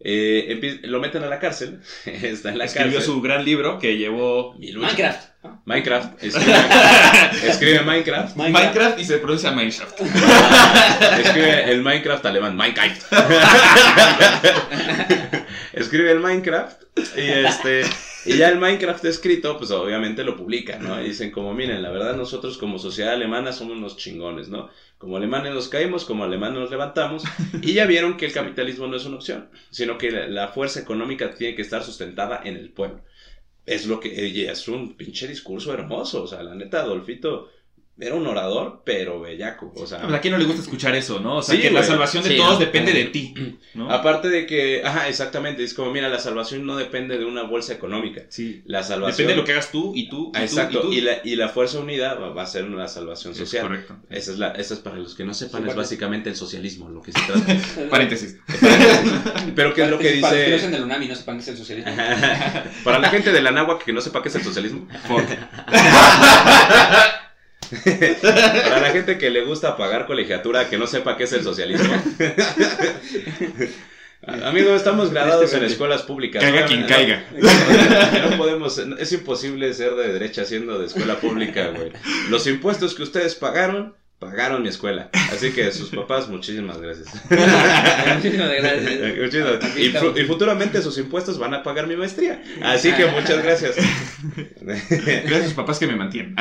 [0.00, 3.14] Eh, lo meten a la cárcel, está en la Escribió cárcel.
[3.14, 4.54] su gran libro que llevó.
[4.54, 5.28] Minecraft.
[5.64, 6.22] Minecraft.
[6.22, 6.54] Escribe,
[7.46, 8.36] escribe Minecraft.
[8.36, 10.00] Minecraft y se pronuncia Minecraft.
[11.24, 12.56] Escribe el Minecraft alemán.
[12.56, 13.12] Minecraft.
[15.72, 16.82] Escribe el Minecraft.
[17.16, 17.82] Y este.
[18.28, 21.00] Y ya el Minecraft escrito, pues obviamente lo publica, ¿no?
[21.00, 24.68] Y dicen como, miren, la verdad nosotros como sociedad alemana somos unos chingones, ¿no?
[24.98, 27.24] Como alemanes nos caímos, como alemanes nos levantamos.
[27.62, 31.34] Y ya vieron que el capitalismo no es una opción, sino que la, fuerza económica
[31.34, 33.02] tiene que estar sustentada en el pueblo.
[33.64, 37.50] Es lo que, es un pinche discurso hermoso, o sea, la neta, Adolfito
[38.00, 40.02] era un orador, pero bellaco, o sea...
[40.02, 41.38] Pues, ¿A quién no le gusta escuchar eso, no?
[41.38, 42.58] O sea, Sí, que la salvación de Sí, todos ¿no?
[42.58, 43.34] depende de ti,
[43.74, 43.90] ¿no?
[43.90, 47.72] Aparte de que, ajá, exactamente, es como, mira, la salvación no depende de una bolsa
[47.72, 48.22] económica.
[48.28, 48.62] Sí.
[48.66, 49.16] La salvación...
[49.16, 50.30] Depende de lo que hagas tú y tú.
[50.34, 53.32] Y Exacto, tú, y, la, y la fuerza unida va, va a ser una salvación
[53.32, 53.62] Es social.
[53.66, 53.96] correcto.
[54.10, 56.88] Esa es, la, esa es para los que no sepan, Sí, es básicamente el socialismo,
[56.88, 57.56] lo que se trata.
[57.90, 58.36] Paréntesis.
[59.56, 60.58] Pero ¿qué es lo que Para los que no dice?
[60.60, 61.90] sean del UNAM y no sepan qué es el socialismo.
[62.84, 64.86] para la gente de la náhuatl que no sepa qué es el socialismo.
[67.84, 71.92] Para la gente que le gusta pagar colegiatura, que no sepa qué es el socialismo.
[74.26, 76.42] Amigo, estamos graduados en escuelas públicas.
[76.42, 77.24] Caiga quien no, caiga.
[78.30, 81.92] No podemos, es imposible ser de derecha siendo de escuela pública, güey.
[82.28, 85.10] Los impuestos que ustedes pagaron, pagaron mi escuela.
[85.32, 87.08] Así que sus papás, muchísimas gracias.
[88.14, 89.16] Muchísimas gracias.
[89.18, 90.12] Muchísimas- Y, estamos.
[90.12, 92.42] fu- y futuramente sus impuestos van a pagar mi maestría.
[92.62, 93.76] Así que muchas gracias.
[94.60, 96.34] Gracias a sus papás que me mantienen.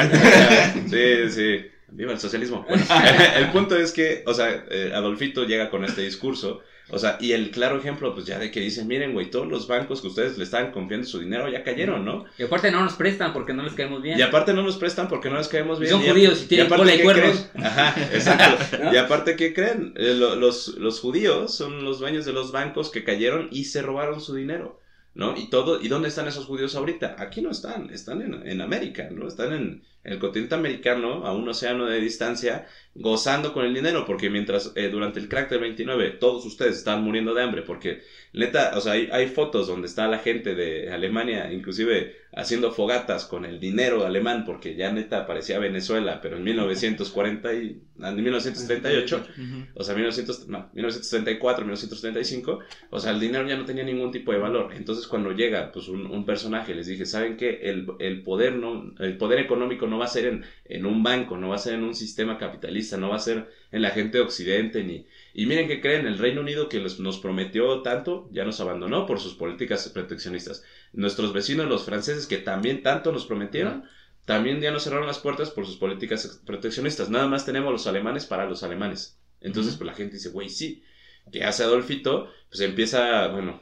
[0.90, 1.66] Sí, sí.
[1.90, 2.66] Viva el socialismo.
[2.70, 2.84] Bueno,
[3.38, 7.34] el punto es que, o sea, eh, Adolfito llega con este discurso, o sea, y
[7.34, 10.38] el claro ejemplo, pues ya de que dicen, miren, güey, todos los bancos que ustedes
[10.38, 12.24] le estaban confiando su dinero ya cayeron, ¿no?
[12.38, 14.18] Y aparte no nos prestan porque no les caemos bien.
[14.18, 15.92] Y aparte no nos prestan porque no les caemos bien.
[15.92, 17.50] Son Y a- judíos y tienen cola y ¿qué cuernos.
[17.52, 17.66] creen?
[17.68, 18.78] Ajá, exacto.
[18.84, 18.94] ¿No?
[18.94, 19.94] Y aparte, ¿qué creen?
[19.98, 23.82] Eh, lo- los, los judíos son los dueños de los bancos que cayeron y se
[23.82, 24.80] robaron su dinero,
[25.14, 25.36] ¿no?
[25.38, 27.18] Y todo, ¿y dónde están esos judíos ahorita?
[27.20, 29.28] Aquí no están, están en, en América, ¿no?
[29.28, 34.30] Están en, el continente americano, a un océano de distancia, gozando con el dinero, porque
[34.30, 38.02] mientras eh, durante el crack del 29 todos ustedes estaban muriendo de hambre, porque
[38.34, 43.26] neta, o sea, hay, hay fotos donde está la gente de Alemania, inclusive haciendo fogatas
[43.26, 49.28] con el dinero alemán, porque ya neta parecía Venezuela, pero en 1940 y, en 1938,
[49.74, 52.60] o sea, 1900, no, 1934, 1935,
[52.92, 54.72] o sea, el dinero ya no tenía ningún tipo de valor.
[54.76, 57.60] Entonces, cuando llega pues un, un personaje, les dije, ¿saben qué?
[57.64, 61.38] El, el poder no, el poder económico no va a ser en, en un banco,
[61.38, 64.18] no va a ser en un sistema capitalista, no va a ser en la gente
[64.18, 65.06] de Occidente, ni...
[65.34, 69.06] Y miren que creen, el Reino Unido que les- nos prometió tanto, ya nos abandonó
[69.06, 70.64] por sus políticas proteccionistas.
[70.94, 73.84] Nuestros vecinos, los franceses, que también tanto nos prometieron,
[74.26, 77.10] también ya nos cerraron las puertas por sus políticas proteccionistas.
[77.10, 79.20] Nada más tenemos los alemanes para los alemanes.
[79.42, 80.84] Entonces, pues la gente dice, güey, sí.
[81.32, 82.30] ¿Qué hace Adolfito?
[82.50, 83.62] Pues empieza, bueno,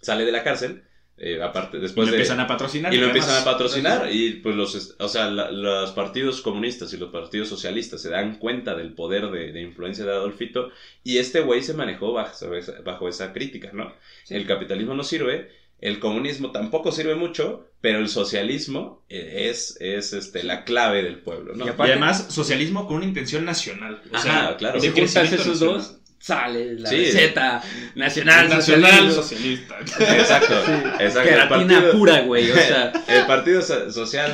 [0.00, 0.84] sale de la cárcel.
[1.16, 2.92] Eh, aparte, Y después lo de, empiezan a patrocinar.
[2.92, 3.22] y lo además.
[3.24, 7.48] empiezan a patrocinar y pues los, o sea, la- los partidos comunistas y los partidos
[7.48, 10.70] socialistas se dan cuenta del poder de, de influencia de Adolfito
[11.04, 13.92] y este güey se manejó bajo esa, bajo esa crítica, ¿no?
[14.24, 14.34] Sí.
[14.34, 15.50] El capitalismo no sirve,
[15.80, 21.18] el comunismo tampoco sirve mucho, pero el socialismo eh, es, es este, la clave del
[21.18, 21.66] pueblo, ¿no?
[21.66, 24.02] Y además, socialismo con una intención nacional.
[24.12, 24.80] O sea, Ajá, claro.
[24.80, 25.58] de Si juntas esos nacional.
[25.76, 26.96] dos, sale la Sí.
[27.04, 27.62] receta
[27.96, 29.76] nacional, Nacional socialista.
[29.76, 30.14] socialista.
[30.16, 30.54] Exacto,
[30.98, 31.20] exacto.
[31.20, 31.48] El Queratina
[31.80, 32.92] partido- pura, güey, o sea...
[33.08, 34.32] El Partido So- Social,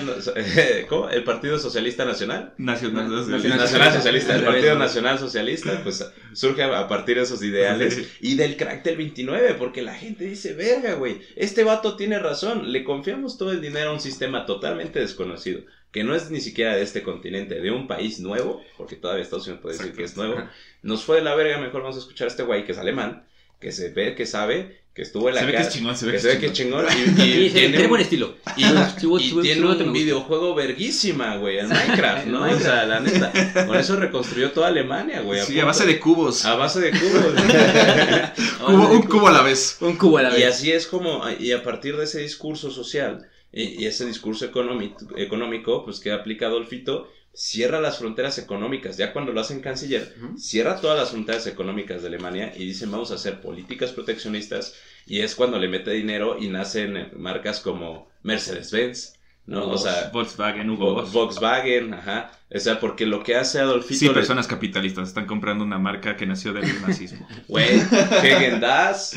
[0.88, 1.09] ¿cómo?
[1.11, 2.53] El Partido Socialista Nacional.
[2.59, 3.57] Nacional Nacional socialista.
[3.57, 4.78] Nacional Socialista, el Partido.
[4.78, 8.07] Nacional Socialista, pues surge a partir de esos ideales Sí.
[8.20, 12.70] y del crack del 29, porque la gente dice, verga, güey, este vato tiene razón,
[12.70, 15.62] le confiamos todo el dinero a un sistema totalmente desconocido,
[15.93, 19.47] que no es ni siquiera de este continente, de un país nuevo, porque todavía Estados
[19.47, 20.36] Unidos puede decir que es nuevo,
[20.82, 23.24] nos fue de la verga, mejor vamos a escuchar a este güey que es alemán,
[23.61, 26.07] que se ve, que sabe, que estuvo en la Se ve que es chingón, se
[26.07, 26.84] ve que que se es ve que es chingón.
[26.86, 28.36] y, y Sí, tiene tiene un- buen estilo.
[28.57, 32.43] y, Chivo- y tiene chivo- un videojuego verguísima, güey, en Minecraft, ¿no?
[32.51, 33.32] O sea, la neta,
[33.66, 35.41] con eso reconstruyó toda Alemania, güey.
[35.41, 36.45] Sí, punto- a base de cubos.
[36.45, 37.34] A base de cubos.
[38.66, 39.76] Cubo- un cubo a la vez.
[39.80, 40.55] Un cubo a la y vez.
[40.55, 45.07] así es como, y a partir de ese discurso social y, y ese discurso económico,
[45.16, 48.96] económico, pues que aplica Adolfito, cierra las fronteras económicas.
[48.96, 53.11] Ya cuando lo hacen canciller, cierra todas las fronteras económicas de Alemania y dicen vamos
[53.12, 54.74] a hacer políticas proteccionistas
[55.07, 59.14] y es cuando le mete dinero y nacen marcas como Mercedes-Benz,
[59.46, 59.68] ¿no?
[59.68, 61.12] O sea, Volkswagen, Hugo Boss.
[61.12, 62.32] Volkswagen, ajá.
[62.53, 63.98] O sea, porque lo que hace Adolfito...
[63.98, 67.26] Sí, le- personas capitalistas están comprando una marca que nació del nazismo.
[67.48, 69.16] Güey, Hagen Dazs.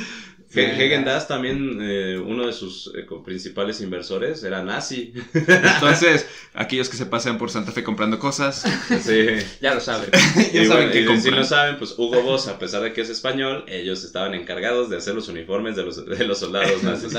[0.53, 0.61] Sí.
[0.61, 5.13] Hagen Dazs también, eh, uno de sus eh, principales inversores era nazi.
[5.33, 8.63] Entonces, aquellos que se pasean por Santa Fe comprando cosas,
[9.01, 9.27] Sí.
[9.61, 10.09] Ya lo saben.
[10.11, 12.93] ya Y saben bueno, qué y si no saben, pues Hugo Boss, a pesar de
[12.93, 16.83] que es español, ellos estaban encargados de hacer los uniformes de los, de los soldados
[16.83, 17.13] nazis.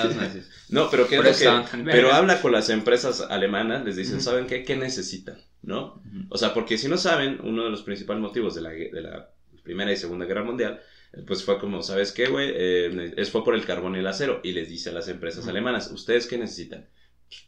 [0.69, 4.21] No, pero ¿qué es lo que- Pero habla con las empresas alemanas, les dicen.
[4.21, 4.65] ¿saben qué?
[4.65, 5.37] ¿Qué necesitan?
[5.63, 6.03] ¿No?
[6.29, 9.31] O sea, porque si no saben, uno de los principales motivos de la, de la
[9.63, 10.81] Primera y Segunda Guerra Mundial,
[11.27, 12.51] pues fue como, ¿sabes qué, güey?
[12.55, 14.41] Eh, es, fue por el carbón y el acero.
[14.43, 16.89] Y les dice a las empresas alemanas, ¿ustedes qué necesitan?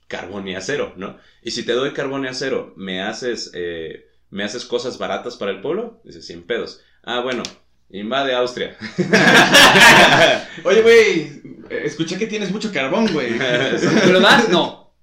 [0.08, 1.18] Carbón y acero, ¿no?
[1.42, 5.50] Y si te doy carbón y acero, ¿me haces, eh, ¿me haces cosas baratas para
[5.52, 6.00] el pueblo?
[6.04, 6.80] Dice, sin pedos.
[7.02, 7.42] Ah, bueno,
[7.90, 8.76] invade Austria.
[10.64, 11.42] Oye, güey,
[11.84, 13.30] escuché que tienes mucho carbón, güey.
[13.38, 14.48] ¿Me lo das?
[14.48, 14.94] No.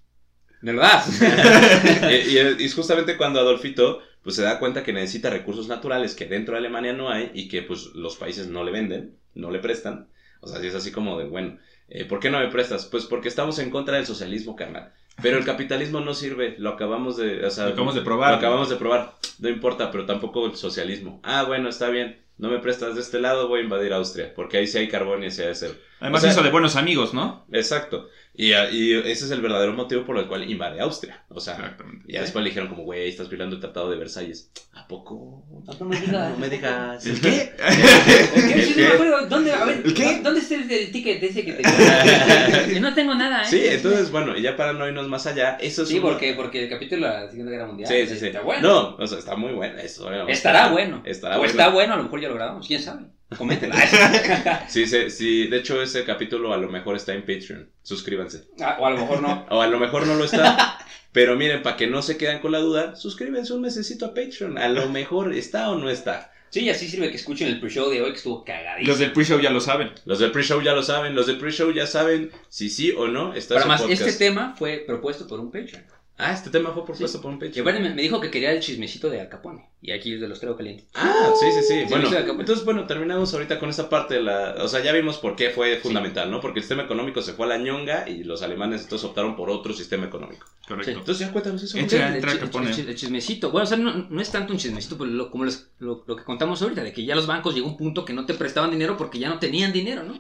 [0.62, 1.22] ¿Me lo das?
[1.22, 6.16] y, y- y es justamente cuando Adolfito pues se da cuenta que necesita recursos naturales
[6.16, 9.52] que dentro de Alemania no hay y que pues los países no le venden, no
[9.52, 10.08] le prestan.
[10.42, 11.58] O sea, si es así como de, bueno,
[11.90, 12.86] eh, ¿por qué no me prestas?
[12.86, 14.94] Pues porque estamos en contra del socialismo, carnal.
[15.22, 18.32] Pero el capitalismo no sirve, lo acabamos de, o sea, Lo acabamos de probar.
[18.32, 21.20] Lo acabamos de probar, no importa, pero tampoco el socialismo.
[21.24, 24.58] Ah, bueno, está bien, no me prestas de este lado, voy a invadir Austria, porque
[24.58, 25.76] ahí sí hay carbón y sí hay acero.
[26.00, 27.46] Además O sea- hizo de buenos amigos, ¿no?
[27.52, 28.10] Exacto.
[28.36, 31.24] Y, y ese es el verdadero motivo por el cual invade Austria.
[31.30, 32.04] O sea, Exactamente.
[32.08, 34.50] y ya después le dijeron como, güey, estás violando el Tratado de Versalles.
[34.74, 35.46] ¿A poco?
[35.80, 36.32] No me digas.
[36.32, 37.06] No me digas.
[37.06, 37.52] ¿El qué?
[37.56, 38.62] ¿Qué?
[38.64, 39.28] Sí, no me acuerdo.
[39.28, 40.20] ¿Dónde, a ver, ¿El qué?
[40.24, 41.64] ¿Dónde está el, ticket ese que te
[42.74, 43.46] Yo no tengo nada, ¿eh?
[43.48, 46.34] Sí, entonces, bueno, y ya para no irnos más allá, eso es Sí, uno- porque,
[46.34, 48.26] porque el capítulo de la Segunda Guerra Mundial Sí, sí, sí.
[48.28, 48.68] está bueno.
[48.68, 49.78] No, o sea, está muy bueno.
[49.80, 51.04] Eso, bueno, Estará bueno.
[51.06, 51.52] Estará o bueno.
[51.52, 53.04] está bueno, a lo mejor ya lo grabamos, quién sabe.
[53.38, 53.76] Coméntela.
[54.68, 57.70] Sí, sí, sí, de hecho ese capítulo a lo mejor está en Patreon.
[57.84, 58.46] Suscríbanse.
[58.60, 59.46] Ah, o a lo mejor no.
[59.50, 60.80] O a lo mejor no lo está.
[61.12, 64.58] Pero miren, para que no se quedan con la duda, suscríbanse un mesecito a Patreon.
[64.58, 66.32] A lo mejor está o no está.
[66.50, 68.88] Sí, así sirve que escuchen el pre-show de hoy que estuvo cagadísimo.
[68.88, 69.92] Los del pre-show ya lo saben.
[70.06, 71.16] Los del pre-show ya lo saben.
[71.16, 74.02] Los del pre-show ya saben si sí o no está Para su más, podcast.
[74.02, 75.84] este tema fue propuesto por un Patreon.
[76.16, 77.22] Ah, este tema fue propuesto Sí.
[77.24, 79.70] por un aparte me, me dijo que quería el chismecito de Al Capone.
[79.82, 80.88] Y aquí de los traigo calientes.
[80.94, 81.86] Ah, sí, sí, sí.
[81.90, 82.08] Bueno,
[82.40, 84.56] entonces, bueno, terminamos ahorita con esta parte de la...
[84.60, 86.40] O sea, ya vimos por qué fue fundamental, ¿no?
[86.40, 89.50] Porque el sistema económico se fue a la ñonga y los alemanes entonces optaron por
[89.50, 90.46] otro sistema económico.
[90.68, 90.92] Correcto.
[90.92, 91.78] Entonces, ya cuéntanos eso.
[91.80, 92.70] Entra, el, entra chi- Al Capone.
[92.70, 93.50] el chi- el chismecito.
[93.52, 96.24] Bueno, o sea, no, no es tanto un chismecito, pero lo, como lo, lo que
[96.24, 98.70] contamos ahorita, de que ya los bancos llegó a un punto que no te prestaban
[98.70, 100.14] dinero porque ya no tenían dinero, ¿no?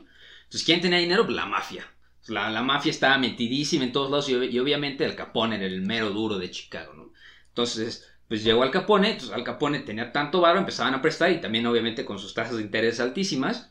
[0.45, 1.23] Entonces, ¿quién tenía dinero?
[1.23, 1.85] Pues la mafia.
[2.27, 5.65] La, la mafia estaba metidísima en todos lados y, ob- y obviamente Al Capone era
[5.65, 7.11] el mero duro de Chicago, ¿no?
[7.49, 11.41] Entonces, pues llegó Al Capone, entonces Al Capone tenía tanto varo, empezaban a prestar y
[11.41, 13.69] también obviamente con sus tasas de interés altísimas.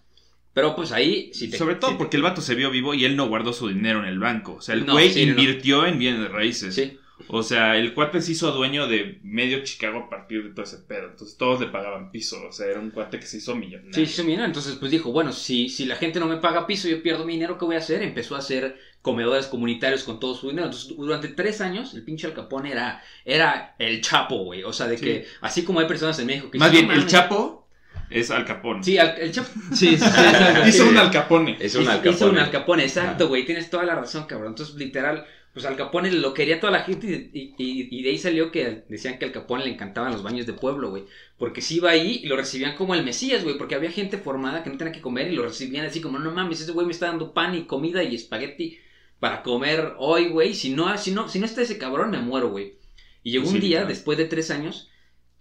[0.54, 2.92] Pero pues ahí, si te, Sobre todo si te- porque el vato se vio vivo
[2.92, 4.56] y él no guardó su dinero en el banco.
[4.56, 5.30] O sea, el No, güey sí, no.
[5.30, 6.74] invirtió en bienes raíces.
[6.74, 6.98] Sí.
[7.28, 10.78] O sea, el cuate se hizo dueño de medio Chicago a partir de todo ese
[10.78, 11.08] pedo.
[11.10, 12.36] Entonces todos le pagaban piso.
[12.48, 13.92] O sea, era un cuate que se hizo millonario.
[13.92, 16.88] Sí, sí, mira, entonces pues dijo, bueno, si, si la gente no me paga piso,
[16.88, 18.02] yo pierdo mi dinero, ¿qué voy a hacer?
[18.02, 20.66] Empezó a hacer comedores comunitarios con todo su dinero.
[20.66, 24.62] Entonces, durante tres años, el pinche Al Capone era, era el chapo, güey.
[24.62, 25.04] O sea, de Sí.
[25.04, 27.12] que, así como hay personas en México que Más dicen, bien, "No el mames".
[27.12, 27.68] Chapo
[28.10, 28.84] es Al Capone.
[28.84, 29.48] Sí, al- el chapo.
[29.72, 30.04] Sí, sí, sí.
[30.04, 30.88] exacto, Hizo sí.
[30.90, 31.56] un Al Capone.
[31.58, 32.40] Es un Hizo- Al Hizo un Capone.
[32.40, 33.44] Al Capone, exacto, güey.
[33.44, 34.48] Tienes toda la razón, cabrón.
[34.52, 38.18] Entonces, literal, pues Al Capone lo quería toda la gente y, y- y- de ahí
[38.18, 41.04] salió que decían que Al Capone le encantaban los baños de pueblo, güey.
[41.38, 43.58] Porque si iba ahí y lo recibían como el Mesías, güey.
[43.58, 46.30] Porque había gente formada que no tenía que comer y lo recibían así como, no
[46.32, 48.78] mames, ese güey me está dando pan y comida y espagueti
[49.20, 50.54] para comer hoy, güey.
[50.54, 52.74] Si no, si no, si no está ese cabrón, me muero, güey.
[53.22, 54.88] Y llegó Sí, un día, después de tres años,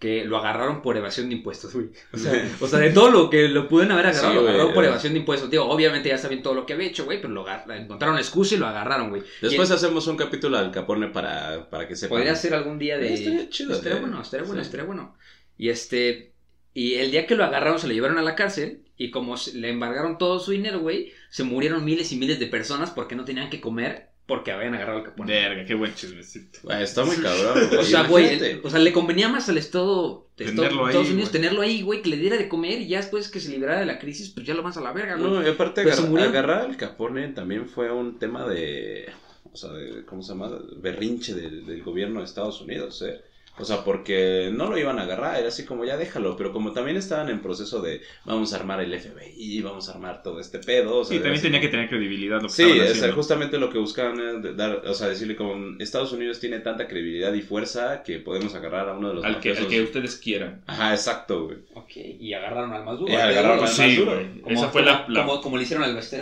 [0.01, 1.91] que lo agarraron por evasión de impuestos, güey.
[2.11, 4.49] O sea, o sea, de todo lo que lo pudieron haber agarrado, Sí, lo güey,
[4.55, 4.87] agarraron por eh.
[4.87, 5.51] evasión de impuestos.
[5.51, 8.57] Digo, obviamente ya saben todo lo que había hecho, güey, pero lo encontraron excusa y
[8.57, 9.21] lo agarraron, güey.
[9.43, 12.17] Después hacemos un capítulo al Capone para, para que sepan.
[12.17, 13.13] Podría ser algún día de.
[13.13, 14.01] Estaría chido, Estaría eh.
[14.01, 14.65] bueno, estaría bueno, Sí.
[14.65, 15.15] estaría bueno.
[15.55, 16.33] Y este.
[16.73, 18.81] Y el día que lo agarraron, se lo llevaron a la cárcel.
[18.97, 22.89] Y como le embargaron todo su dinero, güey, se murieron miles y miles de personas
[22.89, 25.33] porque no tenían que comer porque habían agarrado al Capone.
[25.33, 26.59] Verga, qué buen chismecito.
[26.63, 27.79] Güey, está muy cabrón, güey.
[27.81, 30.89] O sea, güey, el- o sea, le convenía más al Estado de Estados, Tenerlo ahí,
[30.91, 31.41] Estados Unidos güey.
[31.41, 33.85] tenerlo ahí, güey, que le diera de comer y ya después que se liberara de
[33.85, 35.29] la crisis, pues ya lo vas a la verga, güey.
[35.29, 39.09] No, y aparte se agarrar, agarrar al Capone también fue un tema de,
[39.51, 40.49] o sea, de, ¿cómo se llama?
[40.77, 43.19] Berrinche del, del gobierno de Estados Unidos, ¿eh?
[43.59, 46.71] O sea, porque no lo iban a agarrar, era así como ya déjalo, pero como
[46.71, 50.57] también estaban en proceso de vamos a armar el FBI, vamos a armar todo este
[50.59, 52.85] pedo, o sea, Sí, era también tenía que como- tener credibilidad lo que Sí, sea,
[52.85, 53.15] haciendo.
[53.15, 56.87] justamente lo que buscaban era de dar, o sea, decirle como Estados Unidos tiene tanta
[56.87, 59.73] credibilidad y fuerza que podemos agarrar a uno de los al, que, al mafiosos".
[59.73, 60.61] que ustedes quieran.
[60.65, 61.57] Ajá, exacto, güey.
[61.75, 63.11] Ok, y agarraron al más duro.
[63.11, 64.13] Y agarraron al más Sí, duro.
[64.43, 66.17] Como, Esa fue la, la- como, como le hicieron al eso-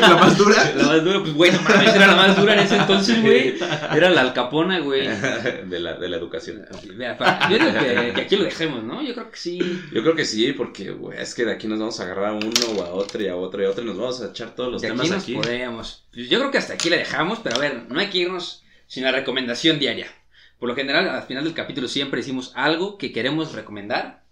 [0.00, 0.72] la más dura.
[0.76, 3.54] La más dura, pues güey, no mames, era la más dura en ese entonces, güey.
[3.96, 5.08] Era la alcapona, güey.
[5.68, 6.64] de la, de la educación.
[7.18, 9.02] Pa- Yo digo que, que aquí lo dejemos, ¿no?
[9.02, 9.58] Yo creo que sí.
[9.92, 12.32] Yo creo que sí, porque, güey, es que de aquí nos vamos a agarrar a
[12.32, 14.54] uno o a otro y a otro y a otro y nos vamos a echar
[14.54, 15.34] todos los De temas aquí nos aquí.
[15.34, 16.04] podríamos.
[16.12, 18.64] Pues yo creo que hasta aquí le dejamos, pero a ver, no hay que irnos
[18.86, 20.06] sin la recomendación diaria.
[20.58, 24.24] Por lo general, al final del capítulo siempre decimos algo que queremos recomendar.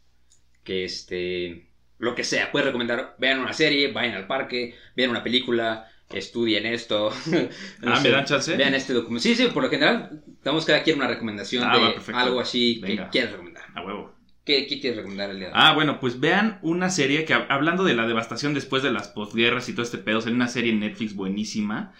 [0.65, 1.69] Que este.
[1.99, 6.67] Lo que sea, puedes recomendar, vean una serie, vayan al parque, vean una película, estudien
[6.67, 7.11] esto.
[7.83, 8.57] No Ah, sé, ¿me dan chance?
[8.57, 9.23] Vean este documento.
[9.23, 12.21] Sí, sí, por lo general, damos cada quien una recomendación Ah, va, de perfecto.
[12.21, 13.11] algo así que Venga.
[13.11, 13.65] quieres recomendar.
[13.75, 14.15] A huevo.
[14.45, 15.59] ¿Qué, qué quieres recomendar el día de hoy?
[15.61, 19.09] Ah, bueno, pues vean una serie que, hab- hablando de la devastación después de las
[19.09, 21.93] posguerras y todo este pedo, sale una serie en Netflix buenísima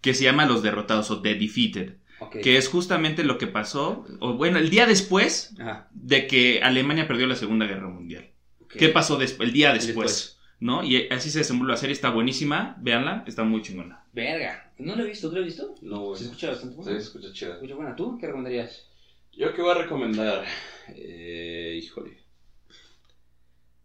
[0.00, 1.94] que se llama Los Derrotados o The Defeated,
[2.40, 7.08] que es justamente lo que pasó, o bueno, el día después Ajá, de que Alemania
[7.08, 8.30] perdió la Segunda Guerra Mundial.
[8.68, 9.48] ¿Qué pasó después?
[9.48, 10.38] El día después, Después.
[10.62, 10.84] ¿No?
[10.84, 14.04] Y así se desenvuelve la serie, está buenísima, véanla, está muy chingona.
[14.12, 14.72] Verga.
[14.78, 15.74] No lo he visto, ¿tú lo has visto?
[15.82, 16.18] No, güey.
[16.18, 16.98] Se escucha bastante Sí, bueno.
[17.00, 17.50] se escucha chido.
[17.50, 17.96] Se escucha buena.
[17.96, 18.86] ¿Tú qué recomendarías?
[19.32, 20.44] Yo qué voy a recomendar.
[20.94, 22.18] Eh, híjole.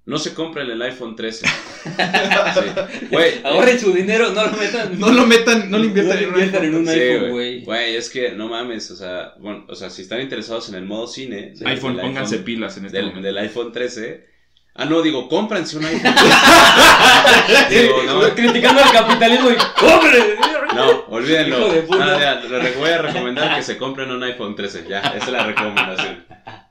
[0.06, 1.48] No se compren el iPhone 13.
[1.88, 3.08] Sí.
[3.10, 3.34] Güey.
[3.44, 5.00] Ahorren su dinero, no lo metan.
[5.00, 7.64] No lo metan, no lo no inviertan en un inviertan en un Sí, iPhone, güey.
[7.64, 10.86] Güey, es que no mames, o sea, bueno, o sea, si están interesados en el
[10.86, 13.26] modo cine, iPhone, pónganse pilas en este del, momento.
[13.26, 14.37] del iPhone 13.
[14.80, 16.14] Ah, no, digo, cómprense un iPhone
[17.48, 17.82] 13.
[17.82, 19.56] digo, no, Criticando al capitalismo y
[19.86, 20.38] ¡Hombre!
[20.76, 21.58] no, olvídenlo.
[21.58, 22.06] Hijo de puta.
[22.06, 24.86] No, ya, les voy a recomendar que se compren un iPhone 13.
[24.88, 26.26] Ya, esa es la recomendación.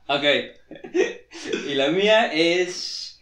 [0.07, 0.23] Ok.
[1.67, 3.21] Y la mía es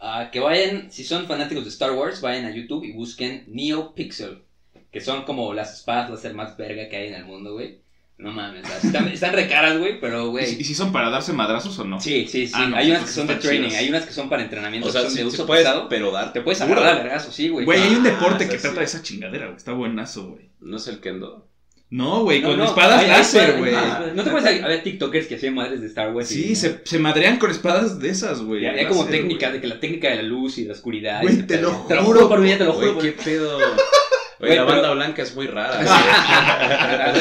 [0.00, 4.42] ah, que vayan, si son fanáticos de Star Wars, vayan a YouTube y busquen NeoPixel.
[4.90, 7.78] Que son como las espadas láser más verga que hay en el mundo, güey.
[8.18, 10.46] No mames, están, están re caras, güey, pero, ¿Y, güey.
[10.46, 12.00] si- y si son para darse madrazos o no?
[12.00, 12.52] Sí, sí, sí.
[12.56, 13.80] Ah, no, hay unas que son de training, chidas.
[13.82, 15.88] hay unas que son para entrenamiento, O sea, que son sí, de uso puedes, pesado.
[15.90, 16.32] pero dar.
[16.32, 17.66] Te puedes agarrar a vergazo, sí, güey.
[17.66, 19.56] Güey, hay un deporte Ah, que trata de esa chingadera, güey.
[19.58, 20.48] Está buenazo, güey.
[20.60, 21.46] No es el Kendo.
[21.90, 23.72] No, güey, No, con no, espadas hay- láser, güey.
[23.74, 26.26] ah, No te puedes a ver TikTokers que hacían madres de Star Wars.
[26.28, 28.62] Sí, y- se, se madrean con espadas de esas, güey.
[28.62, 29.58] Y hay como láser, técnica, güey.
[29.58, 31.20] de que la técnica de la luz y la oscuridad.
[31.22, 32.98] Güey, te lo Te lo juro, juro por vida, te lo juro.
[32.98, 33.58] Qué pedo.
[34.40, 35.78] Oye, la pero- banda blanca es muy rara.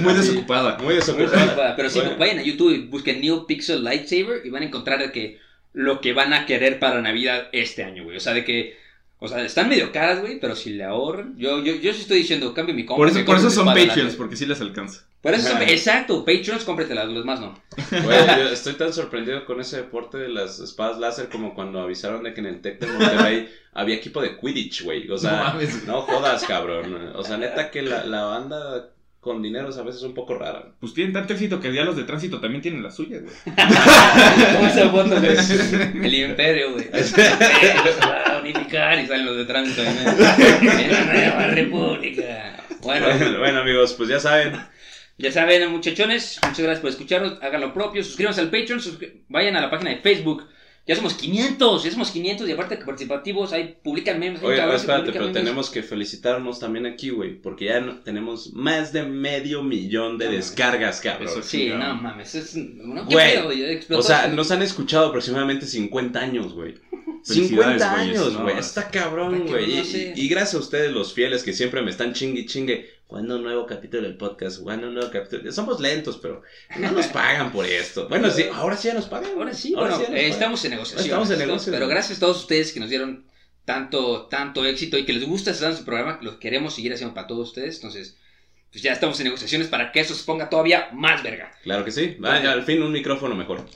[0.00, 0.76] Muy Así, desocupada.
[0.76, 1.74] Muy Muy desocupada.
[1.76, 2.16] Pero sí, Bueno.
[2.18, 5.38] vayan a YouTube y busquen Neo Pixel Lightsaber y van a encontrar que
[5.72, 8.16] lo que van a querer para Navidad este año, güey.
[8.16, 8.76] O sea, de que.
[9.24, 11.36] O sea, están medio caras, güey, pero si le ahorran.
[11.38, 13.02] Yo, yo, yo sí estoy diciendo, cambio mi compra.
[13.02, 15.06] Por eso, me por eso son Patreons, porque sí les alcanza.
[15.20, 17.54] Por eso son, exacto, Patreons, cómpratelas, los demás no.
[18.02, 22.24] Güey, yo estoy tan sorprendido con ese deporte de las espadas láser como cuando avisaron
[22.24, 25.06] de que en el Tec de Monterrey había equipo de Quidditch, güey.
[25.06, 25.84] O No sea, mames.
[25.86, 27.12] no, jodas, cabrón.
[27.14, 28.90] O sea, neta que la, la banda
[29.22, 30.74] con dinero es a veces un poco rara.
[30.80, 33.32] Pues tienen tanto éxito que ya los de tránsito también tienen la suya, güey.
[34.56, 35.36] ¿Cómo foto, güey?
[36.04, 36.86] El imperio, güey.
[37.04, 37.22] Se
[38.00, 39.80] va a unificar y salen los de tránsito.
[39.84, 42.64] En la nueva república.
[42.80, 44.56] Bueno, Bueno, bueno, amigos, pues ya saben.
[45.18, 47.40] Ya saben, muchachones, muchas gracias por escucharnos.
[47.44, 48.80] Hagan lo propio, suscríbanse al Patreon,
[49.28, 50.48] vayan a la página de Facebook.
[50.84, 54.42] Ya somos 500, ya somos 500 y aparte que participativos, ahí publican memes.
[54.42, 55.32] Oye, que espérate, pero memes.
[55.34, 57.40] tenemos que felicitarnos también aquí, güey.
[57.40, 61.28] Porque ya no- tenemos más de medio millón de descargas, cabrón.
[61.28, 62.54] Eso Sí, no mames, es...
[62.54, 62.62] ¿qué
[63.08, 63.80] Güey.
[63.90, 66.74] O sea, nos han escuchado aproximadamente 50 años, güey.
[67.24, 68.58] Felicidades, 50 güeyes, años, güey.
[68.58, 69.72] es- Está cabrón, güey.
[69.72, 70.12] Y, no sé.
[70.16, 72.90] y- y gracias a ustedes, los fieles, que siempre me están chingue y chingue.
[73.12, 74.62] ¿Cuándo un nuevo capítulo del podcast?
[74.62, 75.52] ¿Cuándo un nuevo capítulo?
[75.52, 76.40] Somos lentos, pero
[76.78, 78.08] no nos pagan por esto.
[78.08, 79.32] Bueno, sí, ahora sí ya nos pagan.
[79.36, 81.04] Ahora sí, Ahora bueno, sí eh, estamos en negociación.
[81.04, 81.74] Estamos en negociación.
[81.74, 83.26] Pero gracias a todos ustedes que nos dieron
[83.66, 87.14] tanto, tanto éxito y que les gusta estar en su programa, lo queremos seguir haciendo
[87.14, 87.74] para todos ustedes.
[87.74, 88.16] Entonces,
[88.72, 91.52] pues ya estamos en negociaciones para que eso se ponga todavía más verga.
[91.62, 92.16] Claro que sí.
[92.18, 93.66] Vaya, al fin un micrófono mejor.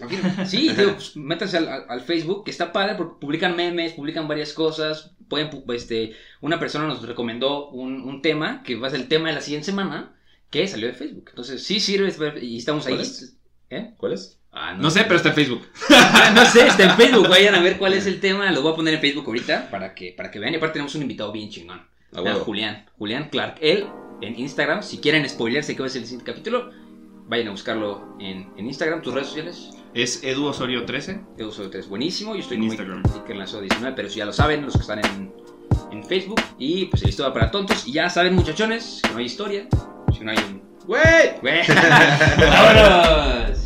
[0.47, 5.13] Sí, digo, pues, métanse al, Facebook, que está padre porque publican memes, publican varias cosas.
[5.29, 9.09] Pueden, pu- este, una persona nos recomendó un, un tema que va a ser el
[9.09, 10.15] tema de la siguiente semana
[10.51, 11.27] que salió de Facebook.
[11.29, 12.95] Entonces, sí sirve y estamos ahí.
[12.95, 13.37] ¿Cuál es?
[13.69, 13.91] ¿Eh?
[13.99, 14.39] ¿Cuál es?
[14.53, 15.67] Ah, No sé, pero está en Facebook.
[15.91, 17.29] Ah, no sé, está en Facebook.
[17.29, 18.51] Vayan a ver cuál es el tema.
[18.53, 20.55] Lo voy a poner en Facebook ahorita para que, para que vean.
[20.55, 21.81] Y aparte tenemos un invitado bien chingón.
[22.13, 22.45] A Vean, huevo.
[22.47, 22.87] Julián.
[22.97, 23.57] Julián Clark.
[23.61, 23.87] Él
[24.21, 24.83] en Instagram.
[24.83, 26.71] Si quieren spoilearse qué va a ser el siguiente capítulo,
[27.29, 29.03] vayan a buscarlo en, en Instagram.
[29.03, 29.71] ¿Tus redes sociales?
[29.95, 31.21] Es Edu Osorio 13.
[31.39, 32.35] Yo soy es buenísimo.
[32.35, 33.03] Yo estoy En como Instagram.
[33.23, 35.33] Iker Lazo 19, pero si ya lo saben, los que están en,
[35.91, 36.41] en Facebook.
[36.59, 37.87] Y pues el historia para tontos.
[37.87, 39.69] Y ya saben, muchachones, que no hay historia.
[40.13, 40.63] Si no hay un.
[40.87, 41.41] ¡Güey!
[41.41, 41.63] ¡Güey!
[42.39, 43.66] ¡Vámonos!